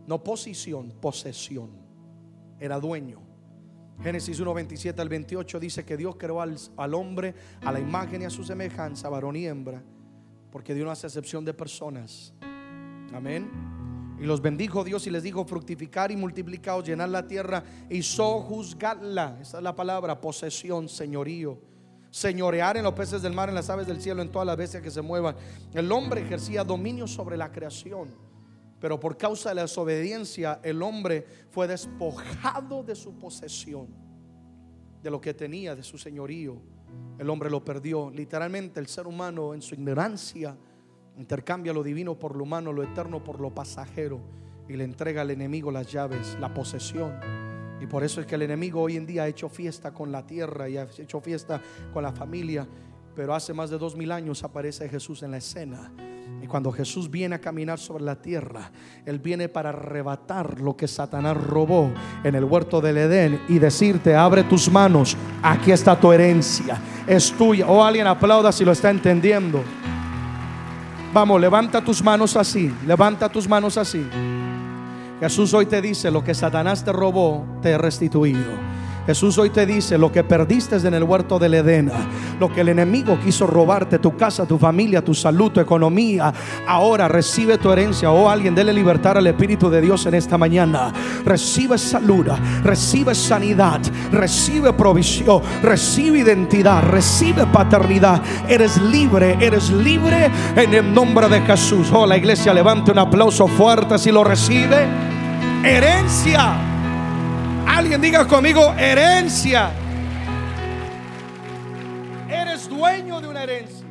No 0.07 0.23
posición, 0.23 0.91
posesión. 0.99 1.69
Era 2.59 2.79
dueño. 2.79 3.28
Génesis 4.01 4.39
1, 4.39 4.53
27 4.53 5.01
al 5.01 5.09
28 5.09 5.59
dice 5.59 5.83
que 5.83 5.97
Dios 5.97 6.15
creó 6.17 6.41
al, 6.41 6.57
al, 6.77 6.93
hombre 6.93 7.35
a 7.61 7.71
la 7.71 7.79
imagen 7.79 8.21
y 8.21 8.25
a 8.25 8.29
su 8.29 8.43
semejanza, 8.43 9.09
varón 9.09 9.35
y 9.35 9.45
hembra, 9.45 9.83
porque 10.51 10.73
Dios 10.73 10.85
no 10.85 10.91
hace 10.91 11.07
excepción 11.07 11.43
de 11.43 11.53
personas. 11.53 12.33
Amén. 13.13 13.49
Y 14.19 14.25
los 14.25 14.41
bendijo 14.41 14.83
Dios 14.83 15.07
y 15.07 15.09
les 15.09 15.23
dijo 15.23 15.45
fructificar 15.45 16.11
y 16.11 16.17
multiplicaos, 16.17 16.85
llenar 16.85 17.09
la 17.09 17.25
tierra 17.25 17.63
y 17.89 18.01
sojuzgarla. 18.01 19.37
Esa 19.41 19.57
es 19.57 19.63
la 19.63 19.75
palabra, 19.75 20.19
posesión, 20.19 20.89
señorío. 20.89 21.57
Señorear 22.11 22.75
en 22.75 22.83
los 22.83 22.93
peces 22.93 23.21
del 23.21 23.33
mar, 23.33 23.49
en 23.49 23.55
las 23.55 23.69
aves 23.69 23.87
del 23.87 24.01
cielo, 24.01 24.21
en 24.21 24.31
todas 24.31 24.45
las 24.45 24.57
bestias 24.57 24.83
que 24.83 24.91
se 24.91 25.01
muevan. 25.01 25.35
El 25.73 25.91
hombre 25.91 26.21
ejercía 26.21 26.63
dominio 26.63 27.07
sobre 27.07 27.37
la 27.37 27.51
creación. 27.51 28.28
Pero 28.79 28.99
por 28.99 29.17
causa 29.17 29.49
de 29.49 29.55
la 29.55 29.61
desobediencia, 29.63 30.59
el 30.63 30.81
hombre 30.81 31.25
fue 31.49 31.67
despojado 31.67 32.83
de 32.83 32.95
su 32.95 33.17
posesión, 33.19 33.87
de 35.03 35.11
lo 35.11 35.19
que 35.19 35.33
tenía, 35.33 35.75
de 35.75 35.83
su 35.83 35.97
señorío. 35.97 36.61
El 37.17 37.29
hombre 37.29 37.49
lo 37.49 37.63
perdió. 37.63 38.09
Literalmente 38.09 38.79
el 38.79 38.87
ser 38.87 39.05
humano 39.05 39.53
en 39.53 39.61
su 39.61 39.75
ignorancia 39.75 40.57
intercambia 41.17 41.73
lo 41.73 41.83
divino 41.83 42.17
por 42.17 42.35
lo 42.35 42.43
humano, 42.43 42.71
lo 42.71 42.83
eterno 42.83 43.21
por 43.21 43.41
lo 43.41 43.53
pasajero 43.53 44.21
y 44.69 44.77
le 44.77 44.85
entrega 44.85 45.21
al 45.23 45.31
enemigo 45.31 45.71
las 45.71 45.91
llaves, 45.91 46.37
la 46.39 46.53
posesión. 46.53 47.19
Y 47.81 47.87
por 47.87 48.03
eso 48.03 48.21
es 48.21 48.27
que 48.27 48.35
el 48.35 48.43
enemigo 48.43 48.81
hoy 48.81 48.95
en 48.95 49.05
día 49.05 49.23
ha 49.23 49.27
hecho 49.27 49.49
fiesta 49.49 49.93
con 49.93 50.11
la 50.11 50.25
tierra 50.25 50.69
y 50.69 50.77
ha 50.77 50.87
hecho 50.97 51.19
fiesta 51.19 51.61
con 51.91 52.03
la 52.03 52.13
familia. 52.13 52.67
Pero 53.13 53.33
hace 53.33 53.53
más 53.53 53.69
de 53.69 53.77
dos 53.77 53.97
mil 53.97 54.11
años 54.13 54.43
aparece 54.43 54.87
Jesús 54.87 55.23
en 55.23 55.31
la 55.31 55.37
escena 55.37 55.91
y 56.41 56.47
cuando 56.47 56.71
Jesús 56.71 57.09
viene 57.09 57.35
a 57.35 57.41
caminar 57.41 57.79
sobre 57.79 58.03
la 58.03 58.15
tierra, 58.15 58.71
Él 59.05 59.19
viene 59.19 59.49
para 59.49 59.69
arrebatar 59.69 60.59
lo 60.59 60.75
que 60.75 60.87
Satanás 60.87 61.35
robó 61.35 61.91
en 62.23 62.35
el 62.35 62.45
huerto 62.45 62.81
del 62.81 62.97
Edén 62.97 63.41
y 63.47 63.59
decirte, 63.59 64.15
abre 64.15 64.43
tus 64.43 64.71
manos, 64.71 65.17
aquí 65.43 65.71
está 65.71 65.99
tu 65.99 66.11
herencia, 66.11 66.79
es 67.05 67.31
tuya. 67.33 67.67
O 67.67 67.79
oh, 67.79 67.83
alguien 67.83 68.07
aplauda 68.07 68.51
si 68.51 68.63
lo 68.63 68.71
está 68.71 68.89
entendiendo. 68.89 69.61
Vamos, 71.13 71.41
levanta 71.41 71.83
tus 71.83 72.03
manos 72.03 72.35
así, 72.35 72.73
levanta 72.85 73.29
tus 73.29 73.47
manos 73.47 73.77
así. 73.77 74.07
Jesús 75.19 75.53
hoy 75.53 75.65
te 75.65 75.81
dice, 75.81 76.09
lo 76.11 76.23
que 76.23 76.33
Satanás 76.33 76.85
te 76.85 76.93
robó, 76.93 77.45
te 77.61 77.71
he 77.71 77.77
restituido. 77.77 78.68
Jesús 79.05 79.37
hoy 79.37 79.49
te 79.49 79.65
dice, 79.65 79.97
lo 79.97 80.11
que 80.11 80.23
perdiste 80.23 80.75
en 80.77 80.93
el 80.93 81.03
huerto 81.03 81.39
del 81.39 81.55
Edén, 81.55 81.91
lo 82.39 82.53
que 82.53 82.61
el 82.61 82.69
enemigo 82.69 83.17
quiso 83.23 83.47
robarte, 83.47 83.97
tu 83.97 84.15
casa, 84.15 84.45
tu 84.45 84.57
familia, 84.57 85.03
tu 85.03 85.13
salud, 85.13 85.51
tu 85.51 85.59
economía, 85.59 86.31
ahora 86.67 87.07
recibe 87.07 87.57
tu 87.57 87.71
herencia. 87.71 88.11
Oh, 88.11 88.29
alguien, 88.29 88.53
dele 88.53 88.71
libertad 88.71 89.17
al 89.17 89.27
Espíritu 89.27 89.69
de 89.69 89.81
Dios 89.81 90.05
en 90.05 90.13
esta 90.13 90.37
mañana. 90.37 90.93
Recibe 91.25 91.77
salud, 91.77 92.27
recibe 92.63 93.15
sanidad, 93.15 93.81
recibe 94.11 94.73
provisión, 94.73 95.41
recibe 95.63 96.19
identidad, 96.19 96.83
recibe 96.83 97.45
paternidad. 97.47 98.21
Eres 98.47 98.77
libre, 98.81 99.37
eres 99.39 99.71
libre 99.71 100.29
en 100.55 100.73
el 100.73 100.93
nombre 100.93 101.27
de 101.27 101.41
Jesús. 101.41 101.89
Oh, 101.91 102.05
la 102.05 102.17
iglesia 102.17 102.53
levante 102.53 102.91
un 102.91 102.99
aplauso 102.99 103.47
fuerte 103.47 103.97
si 103.97 104.11
lo 104.11 104.23
recibe. 104.23 104.87
Herencia 105.63 106.78
Alguien 107.69 108.01
diga 108.01 108.27
conmigo, 108.27 108.73
herencia. 108.73 109.71
Eres 112.27 112.67
dueño 112.67 113.21
de 113.21 113.27
una 113.27 113.43
herencia. 113.43 113.87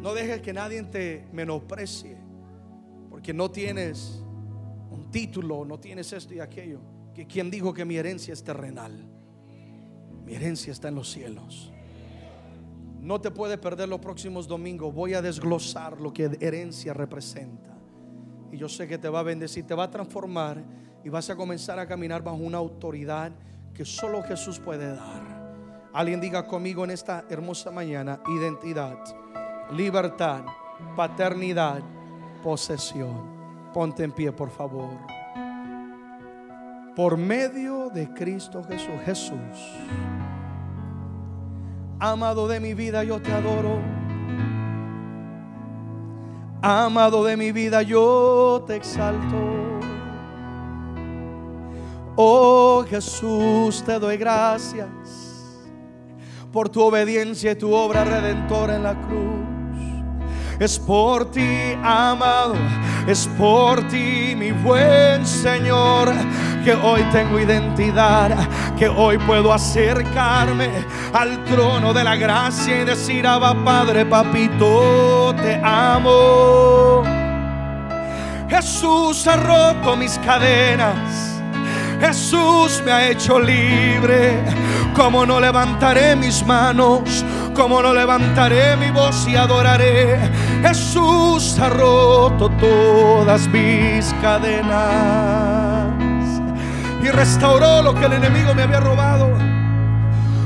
No 0.00 0.14
dejes 0.14 0.40
que 0.40 0.54
nadie 0.54 0.82
te 0.84 1.26
menosprecie 1.32 2.16
porque 3.10 3.34
no 3.34 3.50
tienes 3.50 4.22
un 4.90 5.10
título, 5.10 5.66
no 5.66 5.78
tienes 5.78 6.12
esto 6.14 6.32
y 6.32 6.40
aquello. 6.40 6.80
Que 7.14 7.26
quien 7.26 7.50
dijo 7.50 7.74
que 7.74 7.84
mi 7.84 7.96
herencia 7.96 8.32
es 8.32 8.42
terrenal. 8.42 8.92
Mi 10.24 10.34
herencia 10.34 10.72
está 10.72 10.88
en 10.88 10.94
los 10.94 11.10
cielos. 11.10 11.72
No 13.00 13.20
te 13.20 13.30
puedes 13.30 13.58
perder 13.58 13.90
los 13.90 14.00
próximos 14.00 14.48
domingos. 14.48 14.94
Voy 14.94 15.12
a 15.12 15.20
desglosar 15.20 16.00
lo 16.00 16.12
que 16.12 16.36
herencia 16.40 16.94
representa. 16.94 17.76
Y 18.50 18.56
yo 18.56 18.68
sé 18.68 18.88
que 18.88 18.96
te 18.96 19.10
va 19.10 19.20
a 19.20 19.24
bendecir, 19.24 19.66
te 19.66 19.74
va 19.74 19.84
a 19.84 19.90
transformar 19.90 20.85
y 21.06 21.08
vas 21.08 21.30
a 21.30 21.36
comenzar 21.36 21.78
a 21.78 21.86
caminar 21.86 22.20
bajo 22.20 22.38
una 22.38 22.58
autoridad 22.58 23.30
que 23.72 23.84
solo 23.84 24.24
Jesús 24.24 24.58
puede 24.58 24.96
dar. 24.96 25.22
Alguien 25.92 26.20
diga 26.20 26.44
conmigo 26.44 26.82
en 26.82 26.90
esta 26.90 27.24
hermosa 27.30 27.70
mañana, 27.70 28.18
identidad, 28.26 28.98
libertad, 29.70 30.42
paternidad, 30.96 31.80
posesión. 32.42 33.22
Ponte 33.72 34.02
en 34.02 34.10
pie, 34.10 34.32
por 34.32 34.50
favor. 34.50 34.98
Por 36.96 37.16
medio 37.16 37.88
de 37.88 38.12
Cristo 38.12 38.64
Jesús, 38.64 39.00
Jesús, 39.04 39.78
amado 42.00 42.48
de 42.48 42.58
mi 42.58 42.74
vida, 42.74 43.04
yo 43.04 43.22
te 43.22 43.30
adoro. 43.30 43.78
Amado 46.62 47.22
de 47.22 47.36
mi 47.36 47.52
vida, 47.52 47.82
yo 47.82 48.64
te 48.66 48.74
exalto. 48.74 49.55
Oh 52.18 52.82
Jesús, 52.88 53.82
te 53.84 53.98
doy 53.98 54.16
gracias 54.16 54.88
por 56.50 56.70
tu 56.70 56.80
obediencia 56.80 57.52
y 57.52 57.56
tu 57.56 57.74
obra 57.74 58.04
redentora 58.04 58.76
en 58.76 58.82
la 58.84 58.94
cruz. 58.94 59.36
Es 60.58 60.78
por 60.78 61.30
ti, 61.30 61.76
amado, 61.84 62.54
es 63.06 63.28
por 63.36 63.86
ti, 63.88 64.34
mi 64.34 64.52
buen 64.52 65.26
Señor, 65.26 66.10
que 66.64 66.72
hoy 66.72 67.02
tengo 67.12 67.38
identidad, 67.38 68.34
que 68.78 68.88
hoy 68.88 69.18
puedo 69.18 69.52
acercarme 69.52 70.70
al 71.12 71.44
trono 71.44 71.92
de 71.92 72.02
la 72.02 72.16
gracia 72.16 72.80
y 72.80 72.84
decir, 72.86 73.26
Abba 73.26 73.54
Padre, 73.62 74.06
papito, 74.06 75.34
te 75.36 75.60
amo. 75.62 77.02
Jesús 78.48 79.26
ha 79.26 79.36
roto 79.36 79.94
mis 79.94 80.18
cadenas 80.20 81.35
Jesús 82.00 82.82
me 82.84 82.92
ha 82.92 83.08
hecho 83.10 83.38
libre. 83.38 84.42
Como 84.94 85.26
no 85.26 85.40
levantaré 85.40 86.16
mis 86.16 86.44
manos, 86.44 87.24
como 87.54 87.82
no 87.82 87.92
levantaré 87.92 88.76
mi 88.76 88.90
voz 88.90 89.26
y 89.28 89.36
adoraré. 89.36 90.18
Jesús 90.62 91.58
ha 91.58 91.68
roto 91.68 92.48
todas 92.50 93.46
mis 93.48 94.12
cadenas 94.22 95.86
y 97.02 97.08
restauró 97.08 97.82
lo 97.82 97.94
que 97.94 98.06
el 98.06 98.14
enemigo 98.14 98.54
me 98.54 98.62
había 98.62 98.80
robado. 98.80 99.30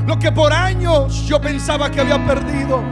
Lo 0.07 0.19
que 0.19 0.33
por 0.33 0.53
años 0.53 1.27
yo 1.27 1.41
pensaba 1.41 1.91
que 1.91 2.01
había 2.01 2.25
perdido 2.27 2.83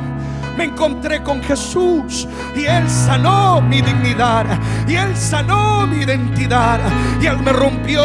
me 0.59 0.64
encontré 0.64 1.23
con 1.23 1.40
Jesús 1.40 2.27
y 2.57 2.64
Él 2.64 2.90
sanó 2.90 3.61
mi 3.61 3.81
dignidad 3.81 4.44
y 4.88 4.97
Él 4.97 5.16
sanó 5.16 5.87
mi 5.87 5.99
identidad 5.99 6.81
y 7.23 7.27
Él 7.27 7.38
me 7.38 7.53
rompió, 7.53 8.03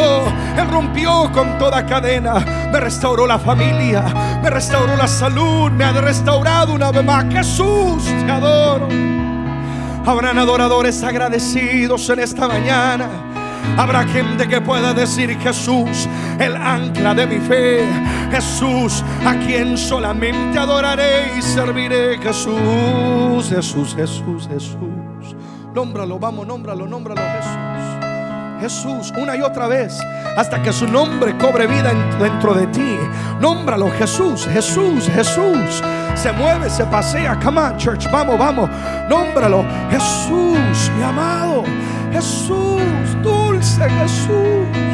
Él 0.56 0.68
rompió 0.70 1.32
con 1.32 1.58
toda 1.58 1.84
cadena, 1.84 2.68
me 2.70 2.78
restauró 2.78 3.26
la 3.26 3.40
familia, 3.40 4.04
me 4.40 4.50
restauró 4.50 4.96
la 4.96 5.08
salud, 5.08 5.72
me 5.72 5.82
ha 5.82 5.92
restaurado 5.92 6.74
una 6.74 6.92
vez 6.92 7.04
más. 7.04 7.24
Jesús, 7.32 8.04
te 8.04 8.30
adoro. 8.30 8.88
Habrán 10.06 10.38
adoradores 10.38 11.02
agradecidos 11.02 12.08
en 12.10 12.20
esta 12.20 12.46
mañana. 12.46 13.08
Habrá 13.76 14.06
gente 14.06 14.46
que 14.46 14.60
pueda 14.60 14.94
decir 14.94 15.36
Jesús, 15.40 16.08
el 16.38 16.54
ancla 16.54 17.14
de 17.14 17.26
mi 17.26 17.38
fe. 17.38 17.84
Jesús, 18.34 19.04
a 19.24 19.36
quien 19.46 19.78
solamente 19.78 20.58
adoraré 20.58 21.38
y 21.38 21.42
serviré. 21.42 22.18
Jesús, 22.18 23.48
Jesús, 23.48 23.94
Jesús, 23.94 24.48
Jesús. 24.48 25.36
Nómbralo, 25.72 26.18
vamos, 26.18 26.44
nómbralo, 26.44 26.84
nómbralo, 26.84 27.20
Jesús. 27.20 27.64
Jesús, 28.60 29.12
una 29.22 29.36
y 29.36 29.40
otra 29.42 29.68
vez, 29.68 30.00
hasta 30.36 30.60
que 30.62 30.72
su 30.72 30.88
nombre 30.88 31.36
cobre 31.38 31.68
vida 31.68 31.92
dentro 32.18 32.54
de 32.54 32.66
ti. 32.68 32.96
Nómbralo, 33.40 33.88
Jesús, 33.92 34.48
Jesús, 34.52 35.08
Jesús. 35.14 35.82
Se 36.16 36.32
mueve, 36.32 36.68
se 36.70 36.84
pasea. 36.86 37.38
Come 37.38 37.60
on, 37.60 37.76
church, 37.76 38.10
vamos, 38.10 38.36
vamos. 38.36 38.68
Nómbralo, 39.08 39.64
Jesús, 39.90 40.90
mi 40.96 41.04
amado. 41.04 41.62
Jesús, 42.10 42.82
dulce 43.22 43.88
Jesús. 43.88 44.93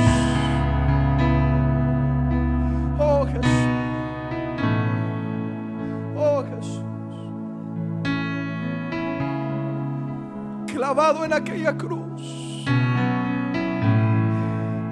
Clavado 10.93 11.25
en 11.25 11.33
aquella 11.33 11.77
cruz 11.77 12.65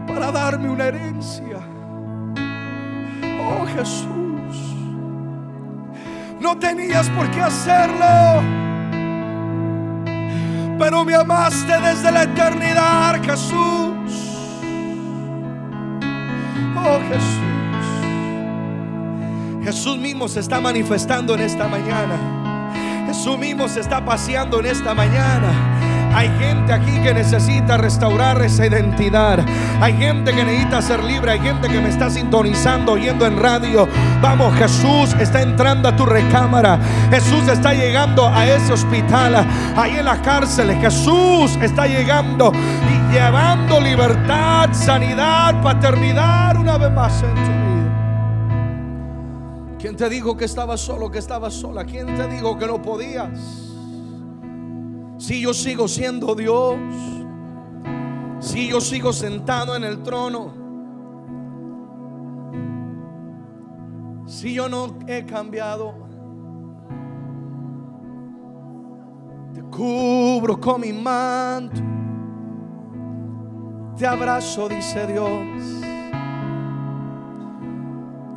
para 0.07 0.31
darme 0.31 0.71
una 0.71 0.85
herencia. 0.85 1.59
Oh 3.41 3.67
Jesús, 3.67 4.77
no 6.39 6.57
tenías 6.57 7.11
por 7.11 7.29
qué 7.33 7.41
hacerlo, 7.43 8.43
pero 10.79 11.05
me 11.05 11.17
amaste 11.17 11.81
desde 11.81 12.13
la 12.13 12.23
eternidad, 12.23 13.21
Jesús. 13.21 14.37
Oh 16.77 17.01
Jesús, 17.09 17.43
Jesús 19.65 19.99
mismo 19.99 20.29
se 20.29 20.39
está 20.39 20.61
manifestando 20.61 21.35
en 21.35 21.41
esta 21.41 21.67
mañana. 21.67 22.39
Jesús 23.09 23.37
mismo 23.37 23.67
se 23.67 23.81
está 23.81 24.05
paseando 24.05 24.61
en 24.61 24.67
esta 24.67 24.95
mañana. 24.95 25.78
Hay 26.15 26.29
gente 26.39 26.73
aquí 26.73 27.01
que 27.03 27.15
necesita 27.15 27.77
restaurar 27.77 28.41
esa 28.43 28.67
identidad. 28.67 29.45
Hay 29.81 29.95
gente 29.95 30.33
que 30.33 30.45
necesita 30.45 30.83
ser 30.83 31.05
libre. 31.05 31.33
Hay 31.33 31.41
gente 31.41 31.69
que 31.69 31.81
me 31.81 31.89
está 31.89 32.11
sintonizando, 32.11 32.93
oyendo 32.93 33.27
en 33.27 33.39
radio. 33.39 33.87
Vamos, 34.21 34.55
Jesús 34.57 35.15
está 35.21 35.43
entrando 35.43 35.89
a 35.89 35.97
tu 35.97 36.07
recámara. 36.07 36.79
Jesús 37.11 37.47
está 37.49 37.75
llegando 37.75 38.27
a 38.27 38.47
ese 38.47 38.73
hospital. 38.73 39.47
Ahí 39.77 39.97
en 39.99 40.05
las 40.05 40.19
cárceles. 40.21 40.79
Jesús 40.81 41.57
está 41.63 41.87
llegando 41.87 42.53
y 42.53 43.13
llevando 43.13 43.81
libertad, 43.81 44.71
sanidad, 44.73 45.63
paternidad 45.63 46.57
una 46.57 46.79
vez 46.79 46.91
más 46.91 47.23
en 47.23 47.35
tu 47.35 47.41
vida. 47.41 47.59
¿Quién 49.79 49.95
te 49.95 50.09
dijo 50.09 50.37
que 50.37 50.47
estabas 50.47 50.81
solo, 50.81 51.11
que 51.11 51.19
estabas 51.19 51.55
sola? 51.55 51.85
¿Quién 51.85 52.17
te 52.17 52.27
dijo 52.27 52.59
que 52.59 52.67
no 52.67 52.83
podías? 52.83 53.68
Si 55.19 55.41
yo 55.41 55.53
sigo 55.53 55.89
siendo 55.89 56.37
Dios, 56.37 56.77
si 58.39 58.69
yo 58.69 58.81
sigo 58.81 59.13
sentado 59.13 59.75
en 59.75 59.83
el 59.83 60.03
trono, 60.05 60.55
si 64.27 64.55
yo 64.55 64.69
no 64.69 64.97
he 65.09 65.27
cambiado, 65.27 65.93
te 69.53 69.61
cubro 69.63 70.61
con 70.61 70.83
mi 70.83 70.93
manto, 70.93 71.81
te 73.97 74.07
abrazo, 74.07 74.69
dice 74.69 75.05
Dios. 75.09 75.85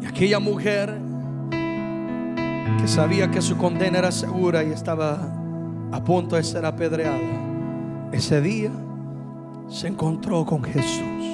Y 0.01 0.05
aquella 0.07 0.39
mujer 0.39 0.99
que 2.79 2.88
sabía 2.88 3.29
que 3.29 3.39
su 3.39 3.55
condena 3.55 3.99
era 3.99 4.11
segura 4.11 4.63
y 4.63 4.71
estaba 4.71 5.40
a 5.91 6.03
punto 6.03 6.35
de 6.35 6.43
ser 6.43 6.65
apedreada, 6.65 7.19
ese 8.11 8.41
día 8.41 8.71
se 9.67 9.87
encontró 9.87 10.45
con 10.45 10.63
Jesús 10.63 11.25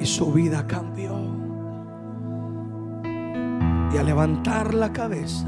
y 0.00 0.06
su 0.06 0.32
vida 0.32 0.66
cambió. 0.66 1.16
Y 3.92 3.96
al 3.96 4.06
levantar 4.06 4.74
la 4.74 4.92
cabeza, 4.92 5.46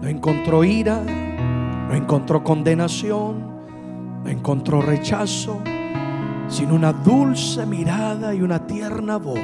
no 0.00 0.08
encontró 0.08 0.64
ira, 0.64 1.02
no 1.88 1.94
encontró 1.94 2.42
condenación, 2.42 3.52
no 4.24 4.30
encontró 4.30 4.80
rechazo, 4.80 5.60
sino 6.48 6.74
una 6.74 6.92
dulce 6.92 7.66
mirada 7.66 8.34
y 8.34 8.42
una 8.42 8.66
tierna 8.66 9.18
voz 9.18 9.38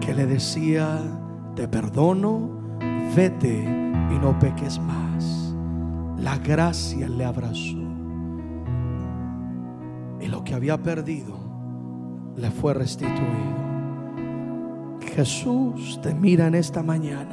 que 0.00 0.14
le 0.14 0.26
decía, 0.26 0.98
te 1.54 1.68
perdono, 1.68 2.50
vete 3.14 3.87
y 4.10 4.18
no 4.18 4.38
peques 4.38 4.78
más. 4.78 5.54
La 6.18 6.38
gracia 6.38 7.08
le 7.08 7.24
abrazó. 7.24 7.78
Y 10.20 10.26
lo 10.26 10.42
que 10.44 10.54
había 10.54 10.82
perdido 10.82 11.36
le 12.36 12.50
fue 12.50 12.74
restituido. 12.74 13.68
Jesús 15.00 16.00
te 16.02 16.14
mira 16.14 16.46
en 16.46 16.54
esta 16.54 16.82
mañana 16.82 17.32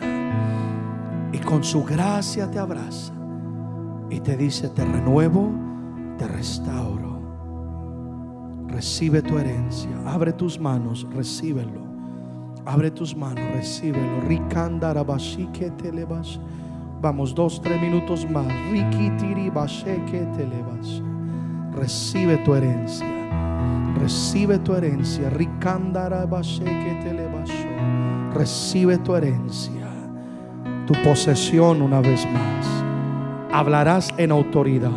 y 1.32 1.38
con 1.40 1.64
su 1.64 1.84
gracia 1.84 2.50
te 2.50 2.60
abraza 2.60 3.14
y 4.10 4.20
te 4.20 4.38
dice, 4.38 4.70
te 4.70 4.86
renuevo, 4.86 5.52
te 6.18 6.28
restauro. 6.28 7.16
Recibe 8.68 9.22
tu 9.22 9.38
herencia, 9.38 9.90
abre 10.06 10.34
tus 10.34 10.60
manos, 10.60 11.08
recíbelo. 11.14 11.86
Abre 12.66 12.90
tus 12.90 13.16
manos, 13.16 13.46
recíbelo. 13.54 14.22
Vamos, 17.06 17.36
dos, 17.36 17.62
tres 17.62 17.80
minutos 17.80 18.28
más. 18.32 18.48
Recibe 21.76 22.38
tu 22.38 22.56
herencia. 22.56 23.06
Recibe 23.94 24.58
tu 24.58 24.74
herencia. 24.74 25.30
Recibe 28.34 28.98
tu 28.98 29.16
herencia. 29.16 29.88
Tu 30.88 30.94
posesión 31.04 31.84
una 31.84 32.02
vez 32.02 32.26
más. 32.34 32.84
Hablarás 33.52 34.12
en 34.18 34.32
autoridad. 34.32 34.90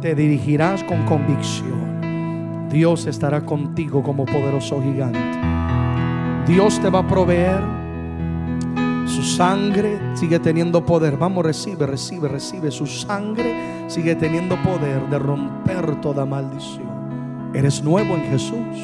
Te 0.00 0.16
dirigirás 0.16 0.82
con 0.82 1.04
convicción. 1.04 2.68
Dios 2.68 3.06
estará 3.06 3.46
contigo 3.46 4.02
como 4.02 4.24
poderoso 4.24 4.82
gigante. 4.82 5.20
Dios 6.48 6.80
te 6.80 6.90
va 6.90 6.98
a 6.98 7.06
proveer. 7.06 7.75
Su 9.06 9.22
sangre 9.22 9.98
sigue 10.14 10.38
teniendo 10.38 10.84
poder. 10.84 11.16
Vamos, 11.16 11.44
recibe, 11.44 11.86
recibe, 11.86 12.28
recibe. 12.28 12.70
Su 12.70 12.86
sangre 12.86 13.84
sigue 13.88 14.14
teniendo 14.16 14.56
poder 14.62 15.08
de 15.08 15.18
romper 15.18 16.00
toda 16.00 16.26
maldición. 16.26 17.50
Eres 17.54 17.82
nuevo 17.82 18.14
en 18.14 18.22
Jesús. 18.24 18.76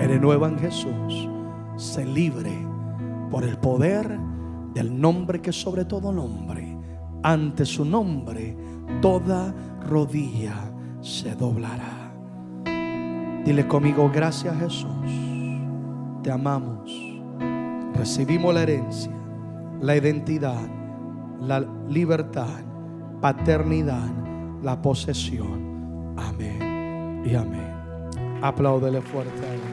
Eres 0.00 0.20
nueva 0.20 0.48
en 0.48 0.58
Jesús. 0.58 1.28
Sé 1.76 2.04
libre 2.04 2.52
por 3.30 3.44
el 3.44 3.56
poder 3.58 4.18
del 4.74 5.00
nombre 5.00 5.40
que 5.40 5.52
sobre 5.52 5.84
todo 5.84 6.12
nombre. 6.12 6.76
Ante 7.22 7.64
su 7.64 7.84
nombre 7.84 8.56
toda 9.00 9.54
rodilla 9.88 10.70
se 11.00 11.34
doblará. 11.34 12.12
Dile 13.44 13.66
conmigo, 13.68 14.10
gracias 14.12 14.58
Jesús 14.58 15.26
te 16.26 16.32
amamos. 16.32 16.90
Recibimos 17.94 18.52
la 18.52 18.64
herencia, 18.64 19.12
la 19.80 19.96
identidad, 19.96 20.68
la 21.40 21.60
libertad, 21.88 22.60
paternidad, 23.20 24.10
la 24.62 24.80
posesión. 24.80 26.14
Amén 26.16 27.22
y 27.24 27.34
amén. 27.34 27.72
Apláudele 28.42 29.00
fuerte 29.00 29.65